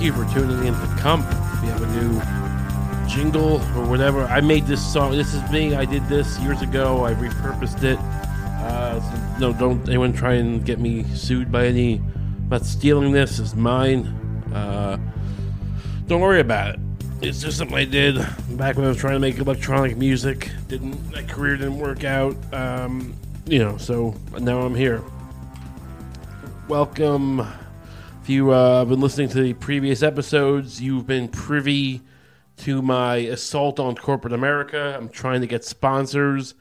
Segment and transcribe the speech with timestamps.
[0.00, 1.26] Thank you for tuning in to Comp.
[1.60, 4.24] We have a new jingle or whatever.
[4.24, 5.12] I made this song.
[5.12, 5.74] This is me.
[5.74, 7.04] I did this years ago.
[7.04, 7.98] I repurposed it.
[7.98, 11.96] Uh, so no, don't anyone try and get me sued by any.
[11.96, 13.38] I'm not stealing this.
[13.38, 14.06] It's mine.
[14.54, 14.96] Uh,
[16.06, 16.80] don't worry about it.
[17.20, 18.16] It's just something I did
[18.52, 20.50] back when I was trying to make electronic music.
[20.66, 22.34] Didn't that career didn't work out.
[22.54, 23.12] Um,
[23.44, 25.02] you know, so now I'm here.
[26.68, 27.46] Welcome.
[28.30, 32.00] You uh, have been listening to the previous episodes, you've been privy
[32.58, 34.96] to my assault on corporate America.
[34.96, 36.54] I'm trying to get sponsors,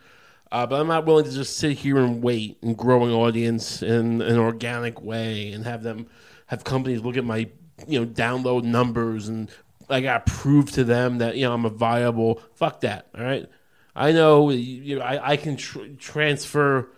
[0.51, 3.83] uh, but I'm not willing to just sit here and wait and grow an audience
[3.83, 6.07] in an organic way and have them
[6.47, 7.47] have companies look at my
[7.87, 9.51] you know download numbers and
[9.91, 12.41] I got to prove to them that you know I'm a viable.
[12.55, 13.09] Fuck that.
[13.15, 13.47] All right.
[13.95, 16.89] I know you I, I can tr- transfer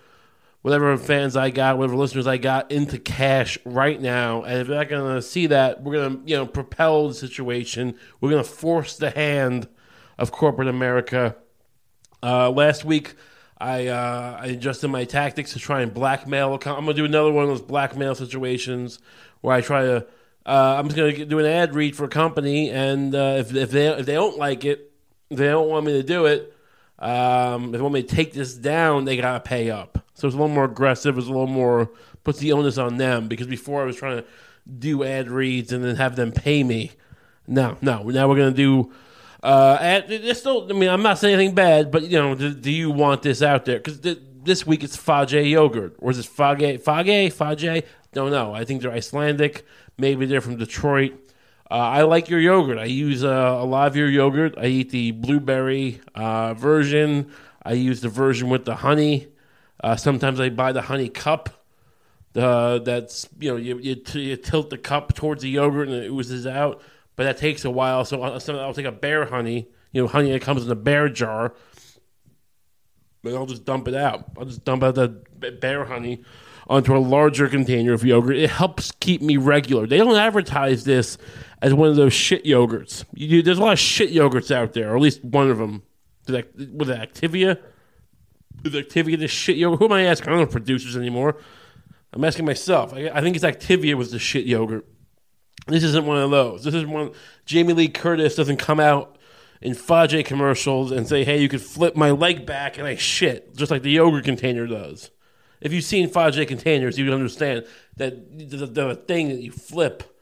[0.62, 4.44] whatever fans I got, whatever listeners I got into cash right now.
[4.44, 7.14] And if they're not going to see that, we're going to, you know, propel the
[7.14, 7.96] situation.
[8.20, 9.68] We're going to force the hand
[10.18, 11.36] of corporate America.
[12.22, 13.16] Uh, last week,
[13.58, 16.54] I, uh, I adjusted my tactics to try and blackmail.
[16.54, 19.00] I'm going to do another one of those blackmail situations
[19.42, 20.08] where I try to.
[20.44, 23.54] Uh, I'm just going to do an ad read for a company, and uh, if
[23.54, 24.92] if they if they don't like it,
[25.30, 26.56] they don't want me to do it.
[26.98, 30.01] Um, if they want me to take this down, they gotta pay up.
[30.14, 31.18] So it's a little more aggressive.
[31.18, 31.90] It's a little more
[32.24, 34.26] puts the onus on them because before I was trying to
[34.78, 36.92] do ad reads and then have them pay me.
[37.48, 38.04] No, no.
[38.04, 38.92] Now we're gonna do.
[39.44, 40.68] Uh, ad, it's still.
[40.70, 43.42] I mean, I'm not saying anything bad, but you know, do, do you want this
[43.42, 43.78] out there?
[43.78, 46.82] Because th- this week it's Fage yogurt, or is it Fage?
[46.84, 47.34] Fage?
[47.34, 47.84] Fage?
[48.14, 48.54] Don't know.
[48.54, 49.66] I think they're Icelandic.
[49.98, 51.14] Maybe they're from Detroit.
[51.70, 52.78] Uh, I like your yogurt.
[52.78, 54.56] I use uh, a lot of your yogurt.
[54.58, 57.32] I eat the blueberry uh, version.
[57.64, 59.28] I use the version with the honey.
[59.82, 61.50] Uh, sometimes I buy the honey cup.
[62.34, 65.98] The that's you know you, you, t- you tilt the cup towards the yogurt and
[65.98, 66.82] it oozes out,
[67.18, 68.06] but that takes a while.
[68.06, 70.76] So I'll, so I'll take a bear honey, you know, honey that comes in a
[70.76, 71.54] bear jar,
[73.22, 74.26] but I'll just dump it out.
[74.38, 75.10] I'll just dump out the
[75.60, 76.24] bear honey
[76.68, 78.38] onto a larger container of yogurt.
[78.38, 79.86] It helps keep me regular.
[79.86, 81.18] They don't advertise this
[81.62, 83.04] as one of those shit yogurts.
[83.14, 85.84] You, there's a lot of shit yogurts out there, or at least one of them.
[86.28, 87.60] With Activia,
[88.64, 89.80] is Activia the shit yogurt?
[89.80, 90.30] Who am I asking?
[90.30, 91.38] I don't know producers anymore.
[92.14, 92.94] I'm asking myself.
[92.94, 94.86] I, I think it's Activia was the shit yogurt.
[95.68, 96.64] This isn't one of those.
[96.64, 97.12] This is one.
[97.46, 99.18] Jamie Lee Curtis doesn't come out
[99.62, 103.56] in Fage commercials and say, "Hey, you could flip my leg back and I shit,"
[103.56, 105.12] just like the yogurt container does.
[105.62, 107.66] If you've seen Fage containers, you would understand
[107.98, 110.18] that the, the thing that you flip,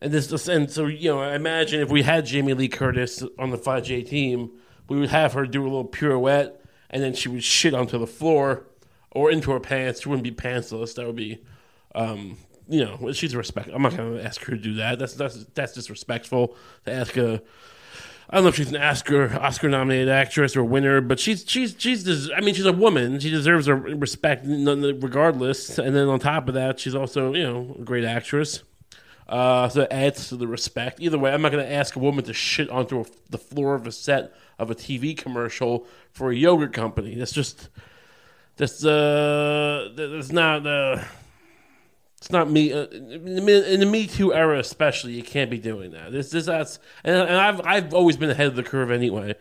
[0.00, 3.50] and this, and so you know, I imagine if we had Jamie Lee Curtis on
[3.50, 4.52] the Fage team,
[4.88, 6.59] we would have her do a little pirouette
[6.90, 8.66] and then she would shit onto the floor
[9.12, 10.02] or into her pants.
[10.02, 10.94] She wouldn't be pantsless.
[10.94, 11.38] That would be,
[11.94, 12.36] um,
[12.68, 13.70] you know, she's respect.
[13.72, 14.98] I'm not to ask her to do that.
[14.98, 17.42] That's that's that's disrespectful to ask a.
[18.32, 21.74] I don't know if she's an Oscar Oscar nominated actress or winner, but she's she's
[21.78, 22.04] she's.
[22.04, 23.18] Des- I mean, she's a woman.
[23.18, 25.78] She deserves a respect regardless.
[25.78, 28.62] And then on top of that, she's also you know a great actress.
[29.28, 31.00] Uh, so it adds to the respect.
[31.00, 33.76] Either way, I'm not going to ask a woman to shit onto a, the floor
[33.76, 37.14] of a set of a TV commercial for a yogurt company.
[37.14, 37.68] That's just
[38.56, 41.02] that's uh that's not uh
[42.20, 45.12] it's not me uh, in the Me Too era, especially.
[45.12, 46.12] You can't be doing that.
[46.12, 49.36] This, this, that's, and, and I've, I've always been ahead of the curve anyway.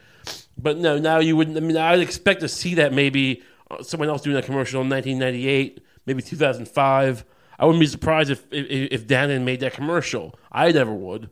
[0.58, 1.58] But no, now you wouldn't.
[1.58, 4.90] I mean, I'd expect to see that maybe uh, someone else doing that commercial in
[4.90, 7.26] 1998, maybe 2005.
[7.58, 10.40] I wouldn't be surprised if if, if Dannon made that commercial.
[10.50, 11.30] I never would.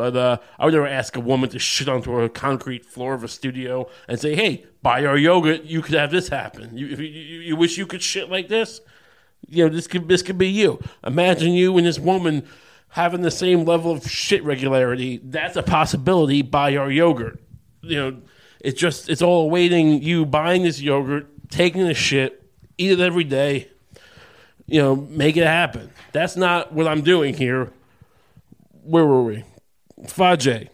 [0.00, 3.22] But uh, I would never ask a woman to shit onto a concrete floor of
[3.22, 5.64] a studio and say, "Hey, buy our yogurt.
[5.64, 6.74] You could have this happen.
[6.74, 8.80] You, you, you wish you could shit like this.
[9.46, 10.82] You know, this could this could be you.
[11.04, 12.48] Imagine you and this woman
[12.88, 15.20] having the same level of shit regularity.
[15.22, 16.40] That's a possibility.
[16.40, 17.38] Buy our yogurt.
[17.82, 18.22] You know,
[18.58, 22.42] it's just it's all awaiting you buying this yogurt, taking the shit,
[22.78, 23.68] eat it every day.
[24.64, 25.90] You know, make it happen.
[26.12, 27.70] That's not what I'm doing here.
[28.82, 29.44] Where were we?
[30.04, 30.68] Fage.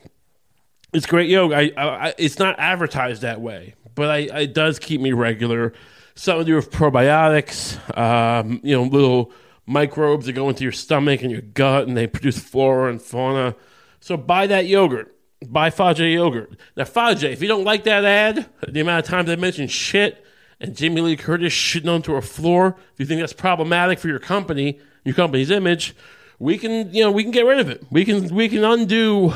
[0.93, 1.57] It's great yoga.
[1.57, 5.73] I, I, it's not advertised that way, but I, it does keep me regular.
[6.15, 9.33] Something to do with probiotics, um, you know, little
[9.67, 13.55] microbes that go into your stomach and your gut, and they produce flora and fauna.
[14.01, 15.15] So buy that yogurt.
[15.47, 16.57] Buy Fage yogurt.
[16.77, 20.25] Now, Fage, if you don't like that ad, the amount of times I mentioned shit
[20.61, 24.19] and Jamie Lee Curtis shitting onto a floor, if you think that's problematic for your
[24.19, 25.95] company, your company's image,
[26.39, 27.85] we can you know we can get rid of it.
[27.91, 29.33] We can we can undo.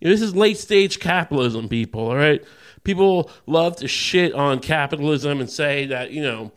[0.00, 2.08] You know, this is late stage capitalism, people.
[2.08, 2.42] All right,
[2.84, 6.52] people love to shit on capitalism and say that you know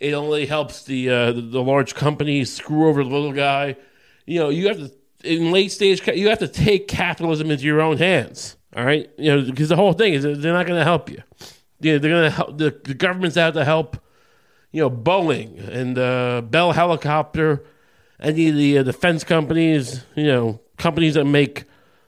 [0.00, 3.76] it only helps the uh, the, the large companies screw over the little guy.
[4.26, 4.92] You know, you have to
[5.24, 8.56] in late stage, you have to take capitalism into your own hands.
[8.74, 11.22] All right, you know, because the whole thing is they're not going to help you.
[11.80, 12.58] You know, they're going to help.
[12.58, 13.98] The, the government's out to help.
[14.72, 17.64] You know, Boeing and uh, Bell Helicopter,
[18.20, 20.04] any of the uh, defense companies.
[20.14, 21.64] You know, companies that make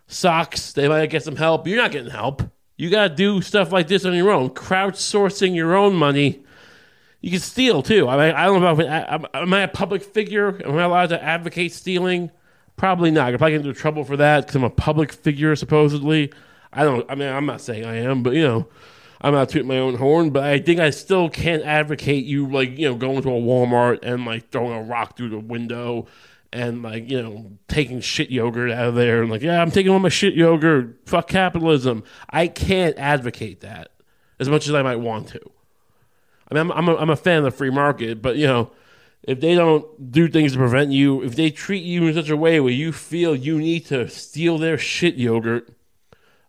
[0.06, 0.72] socks.
[0.72, 1.66] They might get some help.
[1.66, 2.42] You're not getting help.
[2.76, 4.50] You got to do stuff like this on your own.
[4.50, 6.44] Crowdsourcing your own money.
[7.20, 8.08] You can steal too.
[8.08, 10.60] I mean, I don't know if am, am I a public figure?
[10.64, 12.30] Am I allowed to advocate stealing?
[12.76, 13.34] Probably not.
[13.34, 16.32] I probably get into trouble for that because I'm a public figure, supposedly.
[16.72, 17.04] I don't.
[17.10, 18.68] I mean, I'm not saying I am, but you know,
[19.20, 20.30] I'm not tooting my own horn.
[20.30, 24.00] But I think I still can't advocate you like you know going to a Walmart
[24.02, 26.06] and like throwing a rock through the window
[26.52, 29.92] and like you know taking shit yogurt out of there and like yeah I'm taking
[29.92, 31.00] all my shit yogurt.
[31.06, 32.04] Fuck capitalism.
[32.30, 33.90] I can't advocate that
[34.38, 35.40] as much as I might want to.
[36.50, 38.70] I mean, I'm I'm a, I'm a fan of the free market, but you know.
[39.24, 42.36] If they don't do things to prevent you, if they treat you in such a
[42.36, 45.68] way where you feel you need to steal their shit yogurt,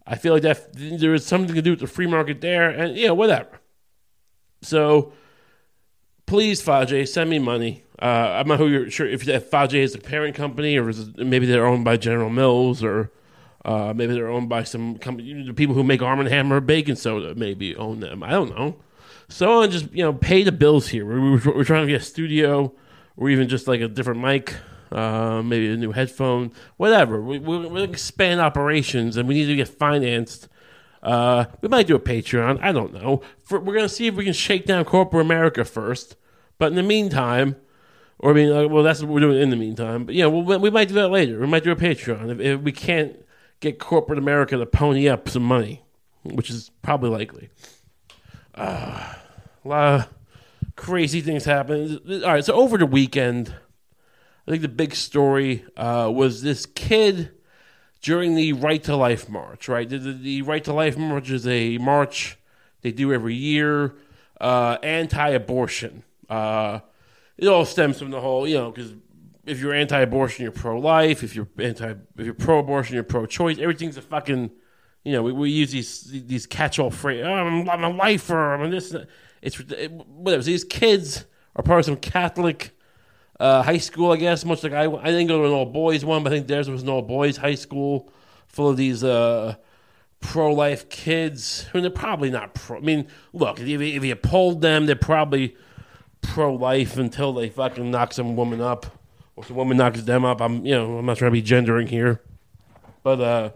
[0.09, 2.97] I feel like that there is something to do with the free market there, and
[2.97, 3.61] yeah, whatever.
[4.63, 5.13] So,
[6.25, 7.83] please, Fage, send me money.
[8.01, 11.65] Uh, I'm not who sure if Fage is a parent company or it, maybe they're
[11.65, 13.11] owned by General Mills or
[13.63, 15.43] uh, maybe they're owned by some company.
[15.43, 18.23] The people who make Arm and Hammer baking soda maybe own them.
[18.23, 18.77] I don't know.
[19.27, 21.05] So on, just you know pay the bills here.
[21.05, 22.73] We're, we're, we're trying to get a studio
[23.15, 24.55] or even just like a different mic
[24.91, 27.21] uh, maybe a new headphone, whatever.
[27.21, 30.47] We, we, we expand operations and we need to get financed.
[31.01, 32.59] Uh, we might do a Patreon.
[32.61, 33.21] I don't know.
[33.43, 36.15] For, we're going to see if we can shake down corporate America first.
[36.57, 37.55] But in the meantime,
[38.19, 40.05] or I mean, uh, well, that's what we're doing in the meantime.
[40.05, 41.39] But yeah, we'll, we might do that later.
[41.39, 43.17] We might do a Patreon if, if we can't
[43.61, 45.83] get corporate America to pony up some money,
[46.23, 47.49] which is probably likely.
[48.55, 49.13] Uh,
[49.63, 50.09] a lot of
[50.75, 51.99] crazy things happen.
[52.25, 53.53] All right, so over the weekend.
[54.49, 57.29] I think the big story uh, was this kid
[58.01, 59.87] during the Right to Life March, right?
[59.87, 62.35] The, the, the, Right to Life March is a march
[62.81, 63.93] they do every year,
[64.41, 66.01] uh, anti abortion.
[66.27, 66.79] Uh,
[67.37, 68.91] it all stems from the whole, you know, because
[69.45, 71.21] if you're anti abortion, you're pro life.
[71.21, 73.59] If you're anti, if you're pro abortion, you're pro choice.
[73.59, 74.49] Everything's a fucking,
[75.03, 77.27] you know, we, we use these these catch all phrases.
[77.27, 78.55] Oh, I'm, I'm, a lifer.
[78.55, 78.95] I'm this.
[79.43, 80.41] It's it, whatever.
[80.41, 81.25] So these kids
[81.55, 82.75] are part of some Catholic
[83.39, 84.43] uh, high school, I guess.
[84.45, 86.69] Much like I, I didn't go to an all boys one, but I think theirs
[86.69, 88.11] was an all boys high school
[88.47, 89.55] full of these uh,
[90.19, 91.65] pro life kids.
[91.69, 92.77] I mean, they're probably not pro.
[92.77, 95.55] I mean, look, if you, if you polled them, they're probably
[96.21, 98.85] pro life until they fucking knock some woman up
[99.35, 100.41] or some woman knocks them up.
[100.41, 102.21] I'm, you know, I'm not trying to be gendering here,
[103.03, 103.49] but uh,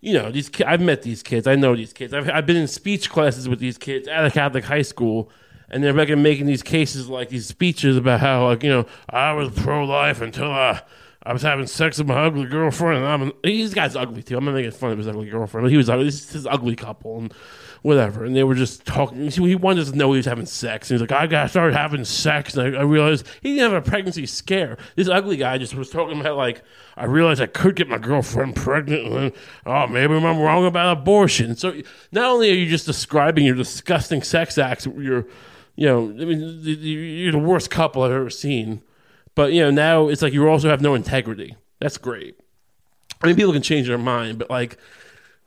[0.00, 1.46] you know, these I've met these kids.
[1.46, 2.14] I know these kids.
[2.14, 5.30] I've I've been in speech classes with these kids at a Catholic high school
[5.72, 9.32] and they're making making these cases like these speeches about how like you know I
[9.32, 10.82] was pro life until I
[11.24, 14.36] I was having sex with my ugly girlfriend, and I'm these guy's ugly too.
[14.36, 16.04] I'm not making fun of his ugly girlfriend, he was ugly.
[16.04, 17.32] This is his ugly couple and
[17.82, 18.24] whatever.
[18.24, 19.28] And they were just talking.
[19.30, 22.04] He wanted to know he was having sex, and he's like, I got started having
[22.04, 24.78] sex, and I, I, realized he didn't have a pregnancy scare.
[24.96, 26.62] This ugly guy just was talking about like,
[26.96, 29.32] I realized I could get my girlfriend pregnant, and
[29.66, 31.54] oh, maybe I'm wrong about abortion.
[31.56, 35.26] So not only are you just describing your disgusting sex acts, you're
[35.76, 38.82] you know, I mean, you're the worst couple I've ever seen.
[39.34, 41.56] But you know, now it's like you also have no integrity.
[41.80, 42.38] That's great.
[43.22, 44.78] I mean, people can change their mind, but like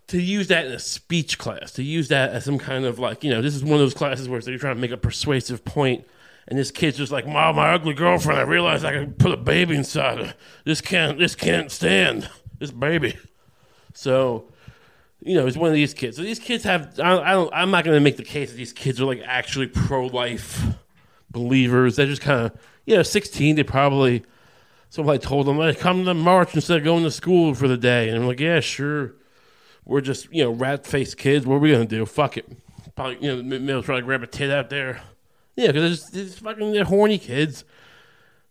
[0.07, 3.23] to use that in a speech class, to use that as some kind of like,
[3.23, 5.65] you know, this is one of those classes where you're trying to make a persuasive
[5.65, 6.05] point,
[6.47, 8.39] and this kid's just like, "Mom, my ugly girlfriend.
[8.39, 10.33] I realized I could put a baby inside her.
[10.63, 11.19] This can't.
[11.19, 12.29] This can't stand.
[12.59, 13.17] This baby."
[13.93, 14.51] So
[15.25, 16.17] you know, it's one of these kids.
[16.17, 16.99] So these kids have.
[16.99, 17.51] I, I don't.
[17.51, 20.63] I'm not going to make the case that these kids are like actually pro-life
[21.31, 21.95] believers.
[21.95, 23.55] They're just kind of, you know, 16.
[23.55, 24.23] They probably.
[24.91, 27.75] Somebody told them, "Hey, come to the march instead of going to school for the
[27.75, 29.15] day." And I'm like, "Yeah, sure."
[29.83, 31.45] We're just, you know, rat-faced kids.
[31.45, 32.05] What are we gonna do?
[32.05, 32.49] Fuck it.
[32.95, 35.01] Probably, you know, maybe try to grab a tit out there.
[35.55, 37.65] Yeah, because they're just fucking they're horny kids.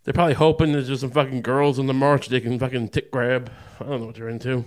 [0.05, 3.11] They're probably hoping there's just some fucking girls in the march they can fucking tit
[3.11, 3.51] grab.
[3.81, 4.67] I don't know what they're into.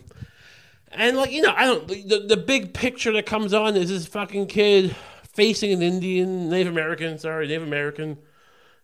[0.91, 1.87] And like you know, I don't.
[1.87, 4.95] The, the big picture that comes on is this fucking kid
[5.33, 8.17] facing an Indian, Native American, sorry, Native American,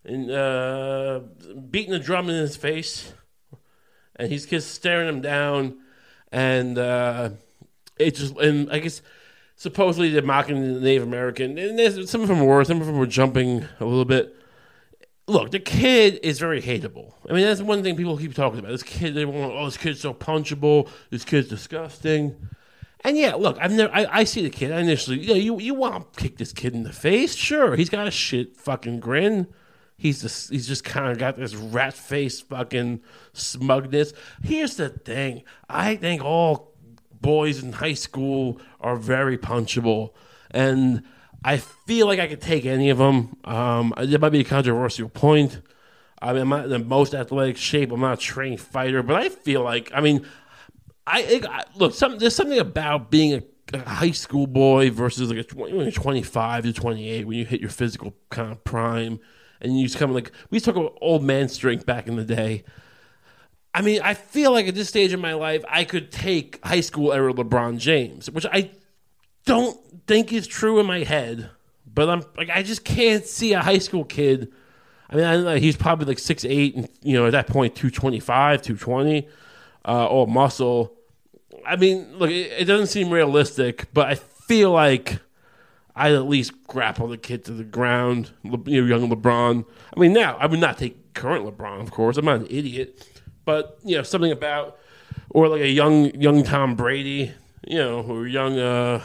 [0.04, 1.22] and uh,
[1.70, 3.14] beating a drum in his face,
[4.16, 5.78] and he's just staring him down,
[6.32, 7.30] and uh,
[7.98, 9.02] it just and I guess
[9.56, 13.08] supposedly they're mocking the Native American, and some of them were, some of them were
[13.08, 14.36] jumping a little bit
[15.28, 17.14] look, the kid is very hateable.
[17.30, 18.72] I mean, that's one thing people keep talking about.
[18.72, 20.90] This kid, they want, oh, this kid's so punchable.
[21.10, 22.36] This kid's disgusting.
[23.02, 24.72] And yeah, look, I've never, I, I see the kid.
[24.72, 27.36] I initially, you know, you, you want to kick this kid in the face?
[27.36, 29.48] Sure, he's got a shit fucking grin.
[29.98, 33.02] He's just he's just kind of got this rat face fucking
[33.34, 34.12] smugness.
[34.42, 36.74] Here's the thing: I think all
[37.22, 40.14] boys in high school are very punchable,
[40.52, 41.04] and
[41.44, 43.38] I feel like I could take any of them.
[43.44, 45.62] Um, it might be a controversial point.
[46.22, 47.92] I mean, I'm not in the most athletic shape.
[47.92, 50.26] I'm not a trained fighter, but I feel like I mean,
[51.06, 51.94] I, I look.
[51.94, 56.64] Some, there's something about being a a high school boy versus like a 20, 25
[56.64, 59.20] to 28 when you hit your physical kind of prime
[59.62, 62.16] and you just come like we used to talk about old man strength back in
[62.16, 62.64] the day
[63.74, 66.82] i mean i feel like at this stage of my life i could take high
[66.82, 68.70] school era lebron james which i
[69.46, 71.50] don't think is true in my head
[71.92, 74.52] but i'm like i just can't see a high school kid
[75.10, 77.76] i mean i know he's probably like six eight, and you know at that point
[77.76, 79.28] 225 220
[79.86, 80.96] uh, all muscle
[81.66, 85.20] I mean, look, it, it doesn't seem realistic, but I feel like
[85.96, 88.32] I'd at least grapple the kid to the ground.
[88.44, 89.66] You know, young LeBron.
[89.96, 92.18] I mean, now I would not take current LeBron, of course.
[92.18, 93.08] I'm not an idiot,
[93.46, 94.78] but you know, something about
[95.30, 97.32] or like a young young Tom Brady.
[97.66, 98.60] You know, or young.
[98.60, 99.04] uh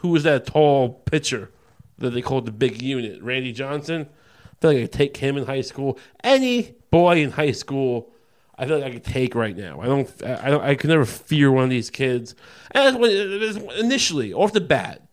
[0.00, 1.50] Who was that tall pitcher
[1.98, 3.22] that they called the big unit?
[3.22, 4.08] Randy Johnson.
[4.44, 5.98] I feel like I could take him in high school.
[6.22, 8.12] Any boy in high school
[8.60, 9.80] I feel like I could take right now.
[9.80, 10.22] I don't.
[10.22, 10.62] I don't.
[10.62, 12.34] I could never fear one of these kids.
[12.72, 15.08] And initially, off the bat,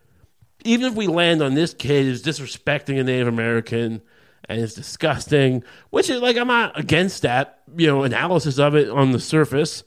[0.66, 4.02] even if we land on this kid who's disrespecting a Native American
[4.50, 7.62] and is disgusting, which is like I'm not against that.
[7.74, 9.86] You know, analysis of it on the surface.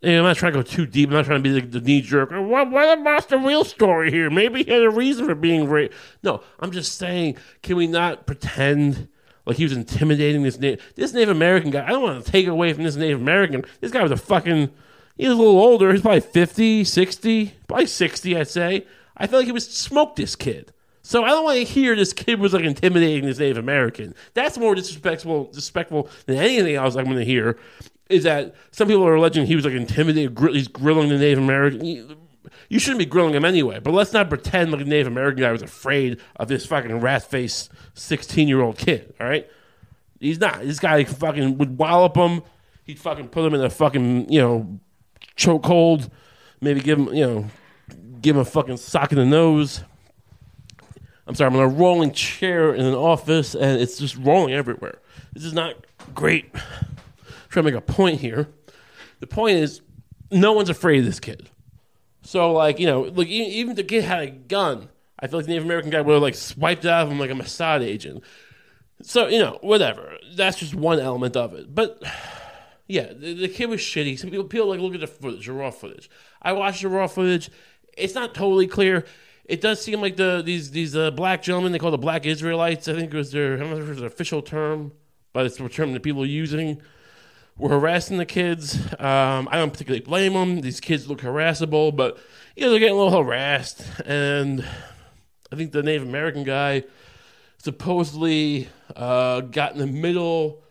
[0.00, 1.08] And I'm not trying to go too deep.
[1.08, 2.30] I'm not trying to be the, the knee jerk.
[2.30, 4.30] What, what about the real story here?
[4.30, 5.94] Maybe he had a reason for being raped.
[6.22, 9.08] No, I'm just saying, can we not pretend
[9.44, 11.84] like he was intimidating this Native this Native American guy?
[11.84, 13.64] I don't want to take away from this Native American.
[13.80, 14.70] This guy was a fucking.
[15.16, 15.90] He was a little older.
[15.90, 18.86] He's probably 50, 60, probably 60, I'd say.
[19.16, 20.72] I feel like he was smoked this kid.
[21.02, 24.14] So I don't want to hear this kid was like intimidating this Native American.
[24.34, 27.58] That's more disrespectful, disrespectful than anything else I'm going to hear.
[28.08, 31.38] Is that some people are alleging he was like intimidated, gr- he's grilling the Native
[31.38, 31.84] American.
[31.84, 32.16] You,
[32.70, 33.80] you shouldn't be grilling him anyway.
[33.80, 37.22] But let's not pretend like the Native American guy was afraid of this fucking rat
[37.22, 39.14] face 16 year old kid.
[39.20, 39.48] All right,
[40.20, 40.60] he's not.
[40.62, 42.42] This guy fucking would wallop him.
[42.84, 44.80] He'd fucking put him in a fucking you know
[45.36, 46.10] chokehold.
[46.60, 47.46] Maybe give him you know
[48.20, 49.82] give him a fucking sock in the nose.
[51.26, 54.98] I'm sorry, I'm in a rolling chair in an office and it's just rolling everywhere.
[55.34, 55.74] This is not
[56.14, 56.50] great.
[57.48, 58.48] Trying to make a point here.
[59.20, 59.80] The point is,
[60.30, 61.48] no one's afraid of this kid.
[62.22, 64.88] So, like, you know, like even if the kid had a gun,
[65.18, 67.30] I feel like the Native American guy would have like swiped out of him like
[67.30, 68.22] a Mossad agent.
[69.02, 70.18] So, you know, whatever.
[70.34, 71.74] That's just one element of it.
[71.74, 72.02] But
[72.86, 74.18] yeah, the, the kid was shitty.
[74.18, 76.10] Some people, people like look at the footage, the raw footage.
[76.42, 77.50] I watched the raw footage.
[77.96, 79.04] It's not totally clear.
[79.44, 82.86] It does seem like the these these uh, black gentlemen they call the black Israelites.
[82.86, 84.92] I think it was their I don't know if it was their official term,
[85.32, 86.82] but it's the term that people are using.
[87.58, 88.78] Were harassing the kids.
[89.00, 90.60] Um, I don't particularly blame them.
[90.60, 92.16] These kids look harassable, but
[92.54, 93.84] you know they're getting a little harassed.
[94.06, 94.64] And
[95.50, 96.84] I think the Native American guy
[97.58, 100.62] supposedly uh, got in the middle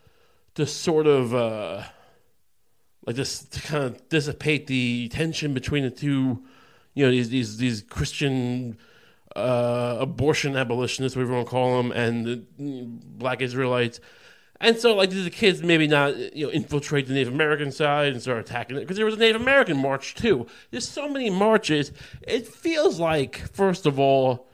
[0.56, 1.84] to sort of uh,
[3.06, 6.42] like this to kind of dissipate the tension between the two,
[6.94, 8.78] you know, these these these Christian
[9.36, 14.00] uh, abortion abolitionists, whatever you want to call them, and the black Israelites.
[14.60, 18.22] And so, like, the kids maybe not, you know, infiltrate the Native American side and
[18.22, 18.82] start attacking it?
[18.82, 20.48] Because there was a Native American march too.
[20.72, 21.92] There's so many marches.
[22.22, 24.48] It feels like, first of all,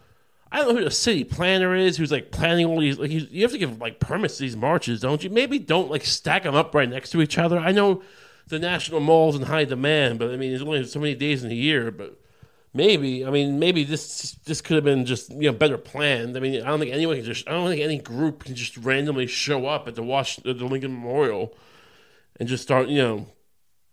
[0.51, 2.99] I don't know who the city planner is, who's like planning all these.
[2.99, 5.29] Like, you, you have to give like permits to these marches, don't you?
[5.29, 7.57] Maybe don't like stack them up right next to each other.
[7.57, 8.03] I know
[8.47, 11.49] the national mall's in high demand, but I mean, there's only so many days in
[11.49, 11.89] a year.
[11.89, 12.19] But
[12.73, 16.35] maybe, I mean, maybe this this could have been just you know better planned.
[16.35, 17.47] I mean, I don't think anyone can just.
[17.47, 20.65] I don't think any group can just randomly show up at the Wash at the
[20.65, 21.55] Lincoln Memorial
[22.39, 23.27] and just start you know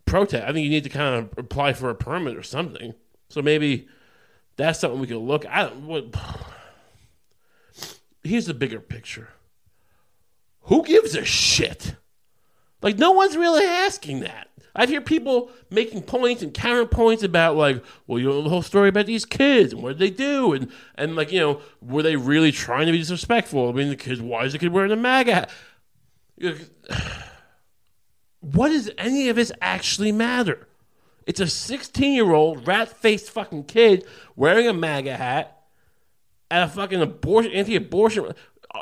[0.05, 0.43] protest.
[0.43, 2.93] I think you need to kind of apply for a permit or something.
[3.29, 3.87] So maybe
[4.57, 5.43] that's something we could look.
[5.43, 6.15] Don't what.
[8.23, 9.29] Here's the bigger picture.
[10.65, 11.95] Who gives a shit?
[12.81, 14.50] Like no one's really asking that.
[14.75, 18.89] I hear people making points and counterpoints about like, well, you know the whole story
[18.89, 22.15] about these kids and what did they do and and like you know were they
[22.15, 23.69] really trying to be disrespectful?
[23.69, 25.49] I mean, the kids, why is the kid wearing a MAGA hat?
[28.41, 30.67] What does any of this actually matter?
[31.27, 35.61] It's a 16 year old rat faced fucking kid wearing a MAGA hat
[36.49, 38.33] at a fucking abortion anti abortion.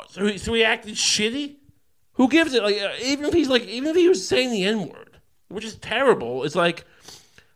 [0.08, 1.56] So he, so he acted shitty.
[2.14, 2.62] Who gives it?
[2.62, 5.09] Like uh, even if he's like even if he was saying the n word,
[5.50, 6.84] which is terrible, it's like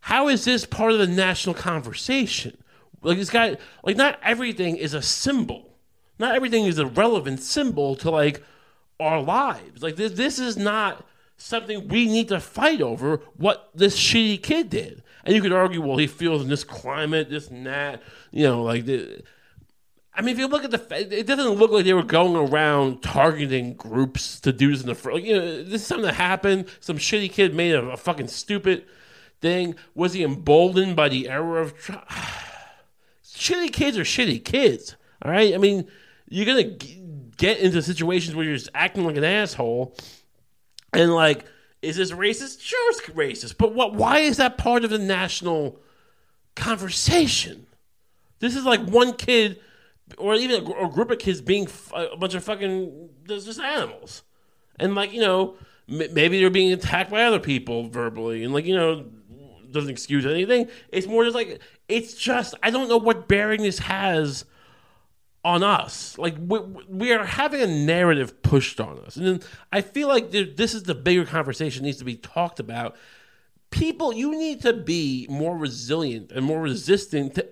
[0.05, 2.59] how is this part of the national conversation?
[3.01, 5.79] Like this guy, like not everything is a symbol.
[6.19, 8.43] Not everything is a relevant symbol to like
[9.01, 9.83] our lives.
[9.83, 11.07] Like this, this is not
[11.39, 13.23] something we need to fight over.
[13.39, 17.31] What this shitty kid did, and you could argue, well, he feels in this climate,
[17.31, 18.03] this and that.
[18.31, 19.23] You know, like the.
[20.17, 23.03] I mean, if you look at the, it doesn't look like they were going around
[23.03, 25.19] targeting groups to this in the front.
[25.19, 26.67] Like, you know, this is something that happened.
[26.79, 28.85] Some shitty kid made a, a fucking stupid
[29.41, 29.75] thing.
[29.95, 31.75] Was he emboldened by the era of?
[33.25, 34.95] shitty kids are shitty kids.
[35.23, 35.53] All right.
[35.53, 35.89] I mean,
[36.29, 36.77] you're gonna
[37.37, 39.97] get into situations where you're just acting like an asshole,
[40.93, 41.45] and like,
[41.83, 42.61] is this racist?
[42.61, 43.59] Sure, it's racist.
[43.59, 43.95] But what?
[43.95, 45.81] Why is that part of the national
[46.55, 47.67] conversation?
[48.39, 49.59] This is like one kid
[50.19, 54.23] or even a, a group of kids being f- a bunch of fucking just animals,
[54.79, 55.57] and like you know
[55.87, 59.07] maybe they're being attacked by other people verbally, and like you know
[59.71, 60.69] doesn't excuse anything.
[60.89, 64.45] It's more just like it's just I don't know what bearing this has
[65.45, 66.17] on us.
[66.17, 66.59] Like we,
[66.89, 69.41] we are having a narrative pushed on us, and then
[69.73, 72.97] I feel like this is the bigger conversation needs to be talked about.
[73.71, 77.49] People, you need to be more resilient and more resistant to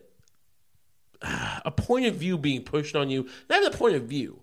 [1.65, 4.43] a point of view being pushed on you, not a point of view,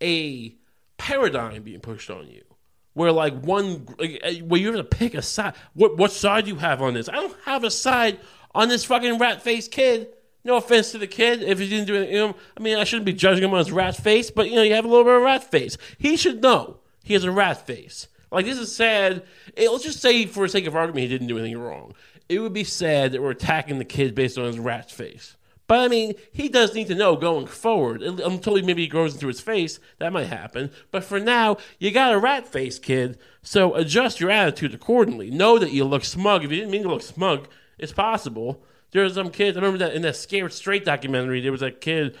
[0.00, 0.54] a
[0.96, 2.42] paradigm being pushed on you.
[2.94, 5.54] Where like one, eh, where you have to pick a side.
[5.72, 7.08] What what side you have on this?
[7.08, 8.20] I don't have a side
[8.54, 10.08] on this fucking rat faced kid.
[10.44, 12.14] No offense to the kid if he didn't do anything.
[12.14, 14.56] You know, I mean, I shouldn't be judging him on his rat face, but you
[14.56, 15.78] know, you have a little bit of rat face.
[15.96, 18.08] He should know he has a rat face.
[18.30, 19.22] Like this is sad.
[19.56, 21.94] It, let's just say, for the sake of argument, he didn't do anything wrong.
[22.28, 25.36] It would be sad that we're attacking the kid based on his rat face.
[25.72, 29.28] But I mean, he does need to know going forward until he maybe grows into
[29.28, 29.80] his face.
[30.00, 30.70] That might happen.
[30.90, 33.16] But for now, you got a rat face, kid.
[33.42, 35.30] So adjust your attitude accordingly.
[35.30, 36.44] Know that you look smug.
[36.44, 38.62] If you didn't mean to look smug, it's possible.
[38.90, 39.56] There's some kids.
[39.56, 42.18] I remember that in that Scared Straight documentary, there was that kid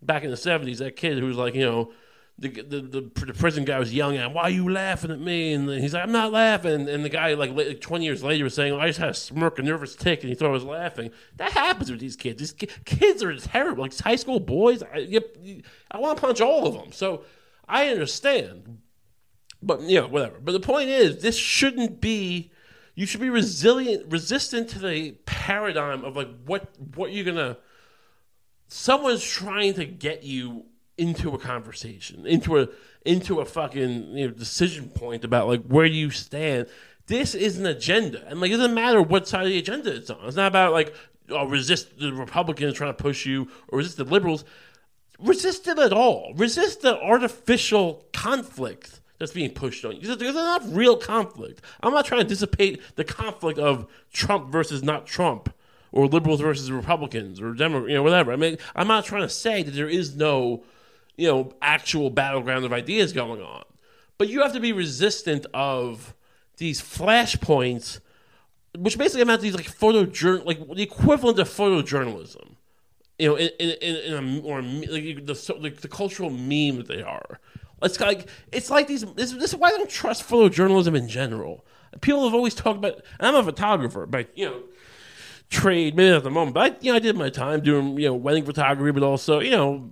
[0.00, 0.78] back in the '70s.
[0.78, 1.92] That kid who was like, you know,
[2.36, 5.20] the, the, the, the prison guy was yelling at him, "Why are you laughing at
[5.20, 8.54] me?" And he's like, "I'm not laughing." And the guy, like, 20 years later, was
[8.54, 10.64] saying, well, "I just had a smirk, a nervous tic," and he thought I was
[10.64, 11.12] laughing.
[11.36, 12.40] That happens with these kids.
[12.40, 13.82] These kids are terrible.
[13.82, 16.90] Like high school boys, I, you, I want to punch all of them.
[16.90, 17.24] So
[17.68, 18.78] I understand,
[19.62, 20.40] but you know, whatever.
[20.42, 22.50] But the point is, this shouldn't be.
[22.96, 27.58] You should be resilient, resistant to the paradigm of like what what you're gonna.
[28.66, 30.66] Someone's trying to get you
[30.96, 32.68] into a conversation, into a
[33.04, 36.66] into a fucking you know, decision point about like where you stand.
[37.06, 40.08] This is an agenda, and like it doesn't matter what side of the agenda it's
[40.08, 40.26] on.
[40.26, 40.94] It's not about like
[41.30, 44.44] oh, resist the Republicans trying to push you or resist the liberals.
[45.18, 46.32] Resist it at all.
[46.34, 50.14] Resist the artificial conflict that's being pushed on you.
[50.16, 51.62] There's not real conflict.
[51.82, 55.54] I'm not trying to dissipate the conflict of Trump versus not Trump
[55.92, 58.32] or liberals versus Republicans or Democrats, you know, whatever.
[58.32, 60.64] I mean, I'm not trying to say that there is no
[61.16, 63.64] you know, actual battleground of ideas going on.
[64.18, 66.14] But you have to be resistant of
[66.56, 68.00] these flashpoints,
[68.76, 72.56] which basically amount to these like photojournal, like the equivalent of photojournalism.
[73.18, 77.02] You know, in in, in a or like the like the cultural meme that they
[77.02, 77.40] are.
[77.82, 79.04] It's like it's like these.
[79.14, 81.64] This, this is why I don't trust photojournalism in general.
[82.00, 83.02] People have always talked about.
[83.20, 84.62] I'm a photographer, but you know,
[85.50, 88.08] trade maybe at the moment, but I, you know, I did my time doing you
[88.08, 89.90] know wedding photography, but also you know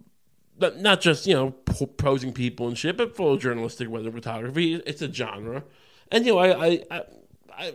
[0.59, 4.75] not just you know posing people and shit, but photojournalistic weather photography.
[4.87, 5.65] It's a genre,
[6.11, 7.03] and you know I I, I,
[7.51, 7.73] I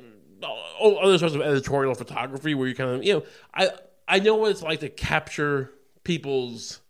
[0.81, 3.71] other sorts of editorial photography where you kind of you know I
[4.07, 5.71] I know what it's like to capture
[6.03, 6.81] people's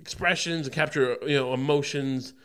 [0.00, 2.34] expressions and capture you know emotions.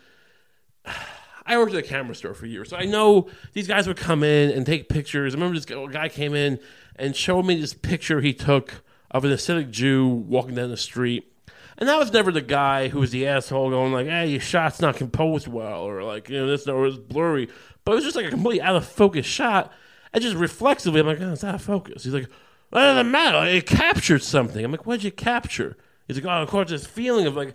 [1.50, 4.22] I worked at a camera store for years, so I know these guys would come
[4.22, 5.32] in and take pictures.
[5.32, 6.60] I remember this guy came in
[6.96, 11.32] and showed me this picture he took of an Hasidic Jew walking down the street
[11.78, 14.80] and that was never the guy who was the asshole going like, "Hey, your shot's
[14.80, 17.48] not composed well," or like, you know, this or it's blurry.
[17.84, 19.72] But it was just like a completely out of focus shot.
[20.12, 22.28] And just reflexively, I'm like, "Oh, it's out of focus." He's like,
[22.70, 23.48] "What does it matter?
[23.48, 25.76] It captured something." I'm like, "What'd you capture?"
[26.08, 27.54] He's like, "Oh, of course, this feeling of like."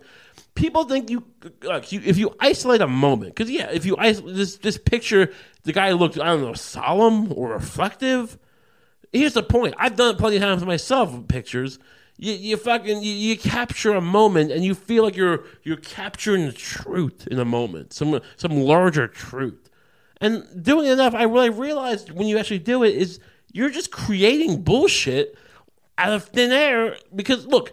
[0.54, 1.24] People think you,
[1.64, 5.32] like, you if you isolate a moment, because yeah, if you isolate this this picture,
[5.64, 8.38] the guy looked I don't know solemn or reflective.
[9.12, 11.80] Here's the point: I've done it plenty of times myself with pictures
[12.16, 16.46] you, you fucking you, you, capture a moment and you feel like you're you're capturing
[16.46, 19.70] the truth in a moment some some larger truth.
[20.20, 23.18] And doing enough i really realized when you actually do it is
[23.52, 25.36] you're just creating bullshit
[25.98, 27.72] out of thin air because look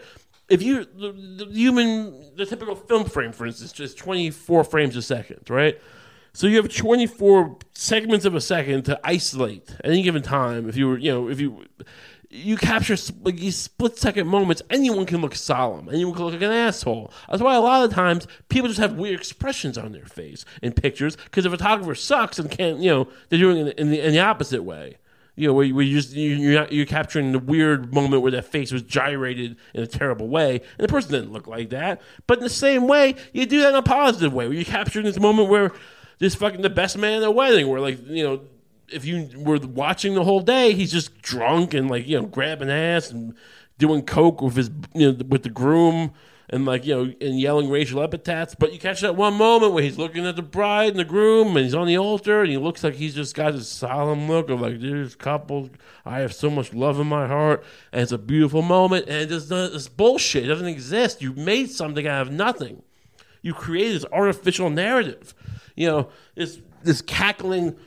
[0.49, 5.01] if you the, the human the typical film frame for instance is 24 frames a
[5.01, 5.79] second right?
[6.33, 10.75] So you have 24 segments of a second to isolate at any given time if
[10.75, 11.65] you were you know if you
[12.33, 14.61] you capture like these split second moments.
[14.69, 15.89] Anyone can look solemn.
[15.89, 17.11] Anyone can look like an asshole.
[17.29, 20.71] That's why a lot of times people just have weird expressions on their face in
[20.71, 22.79] pictures because the photographer sucks and can't.
[22.79, 24.97] You know, they're doing it in the, in the opposite way.
[25.35, 28.21] You know, where, you, where you just you- you're not, you're capturing the weird moment
[28.21, 31.69] where that face was gyrated in a terrible way, and the person didn't look like
[31.71, 32.01] that.
[32.27, 35.05] But in the same way, you do that in a positive way, where you're capturing
[35.05, 35.71] this moment where
[36.19, 38.41] this fucking the best man at a wedding, where like you know
[38.91, 42.69] if you were watching the whole day, he's just drunk and like you know grabbing
[42.69, 43.35] ass and
[43.77, 46.11] doing coke with his you know with the groom
[46.51, 48.53] and like you know and yelling racial epithets.
[48.53, 51.55] But you catch that one moment where he's looking at the bride and the groom
[51.55, 54.49] and he's on the altar and he looks like he's just got this solemn look
[54.49, 55.69] of like this couple.
[56.05, 59.49] I have so much love in my heart and it's a beautiful moment and it's,
[59.49, 60.45] it's bullshit.
[60.45, 61.21] It doesn't exist.
[61.21, 62.83] You made something out of nothing.
[63.41, 65.33] You created this artificial narrative.
[65.75, 67.77] You know this this cackling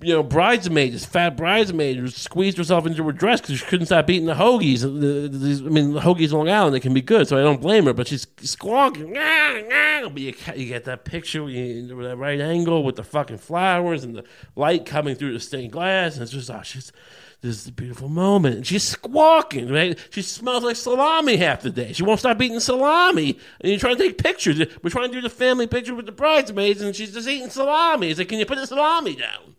[0.00, 3.86] you know, bridesmaid, this fat bridesmaid who squeezed herself into her dress because she couldn't
[3.86, 4.80] stop eating the hoagies.
[4.82, 4.88] The-
[5.28, 7.84] the- I mean, the hoagies Long Island, they can be good, so I don't blame
[7.86, 9.12] her, but she's squawking.
[9.12, 13.04] "Nah, nah." But you, you get that picture you, with that right angle with the
[13.04, 14.24] fucking flowers and the
[14.56, 16.92] light coming through the stained glass, and it's just, oh, she's.
[17.40, 18.56] This is a beautiful moment.
[18.56, 19.98] And she's squawking, right?
[20.08, 21.92] She smells like salami half the day.
[21.92, 23.38] She won't stop eating salami.
[23.60, 24.58] And you're trying to take pictures.
[24.82, 28.08] We're trying to do the family picture with the bridesmaids, and she's just eating salami.
[28.08, 29.56] It's like, can you put the salami down?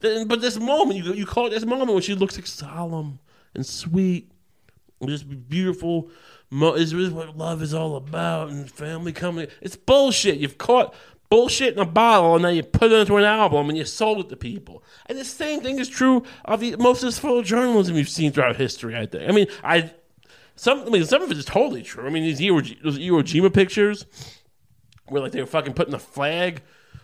[0.00, 3.18] But this moment, you you call it this moment when she looks like solemn
[3.54, 4.30] and sweet,
[5.04, 6.10] just beautiful.
[6.52, 8.48] Is what love is all about?
[8.48, 9.46] And family coming.
[9.60, 10.38] It's bullshit.
[10.38, 10.94] You've caught
[11.28, 14.18] bullshit in a bottle, and then you put it into an album, and you sold
[14.18, 14.82] it to people.
[15.06, 18.56] And the same thing is true of the, most of this photojournalism you've seen throughout
[18.56, 18.96] history.
[18.96, 19.28] I think.
[19.28, 19.92] I mean, I
[20.56, 20.80] some.
[20.80, 22.06] I mean, some of it is totally true.
[22.06, 24.06] I mean, these Iwo, those Iwo Jima pictures
[25.10, 26.62] where like they were fucking putting the flag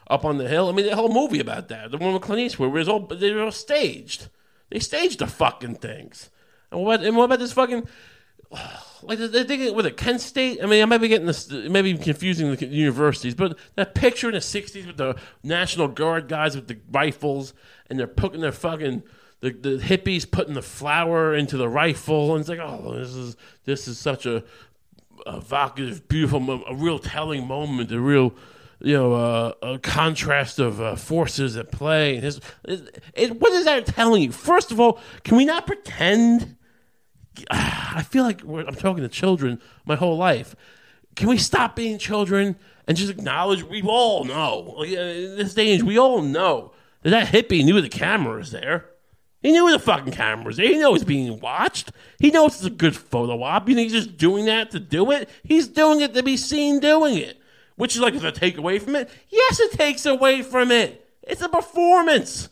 [0.09, 0.68] up on the hill.
[0.68, 3.01] I mean, the whole movie about that, the one with Clint Eastwood, where it's all
[3.01, 4.29] they were all staged.
[4.70, 6.31] They staged the fucking things.
[6.70, 7.03] And what?
[7.03, 7.87] And what about this fucking?
[9.03, 10.59] Like they're thinking with a Kent State.
[10.61, 14.35] I mean, I might be getting this, maybe confusing the universities, but that picture in
[14.35, 17.53] the '60s with the National Guard guys with the rifles,
[17.88, 19.05] and they're putting their fucking
[19.40, 23.37] the, the hippies putting the flower into the rifle, and it's like, oh, this is
[23.64, 24.42] this is such a
[25.27, 28.35] evocative, beautiful, a real telling moment, a real,
[28.80, 32.16] you know, uh, a contrast of uh, forces at play.
[32.16, 34.32] His, it, it, what is that telling you?
[34.32, 36.56] First of all, can we not pretend?
[37.50, 40.54] I feel like I'm talking to children my whole life.
[41.14, 44.74] Can we stop being children and just acknowledge we all know?
[44.78, 48.36] Like, uh, in this day age, we all know that that hippie knew the camera
[48.36, 48.90] was there.
[49.42, 50.66] He knew the fucking camera was there.
[50.66, 51.92] He knows he's being watched.
[52.18, 53.68] He knows it's a good photo op.
[53.68, 55.28] You think he's just doing that to do it?
[55.44, 57.40] He's doing it to be seen doing it.
[57.76, 59.08] Which is like, does that take away from it?
[59.28, 61.06] Yes, it takes away from it.
[61.22, 62.48] It's a performance.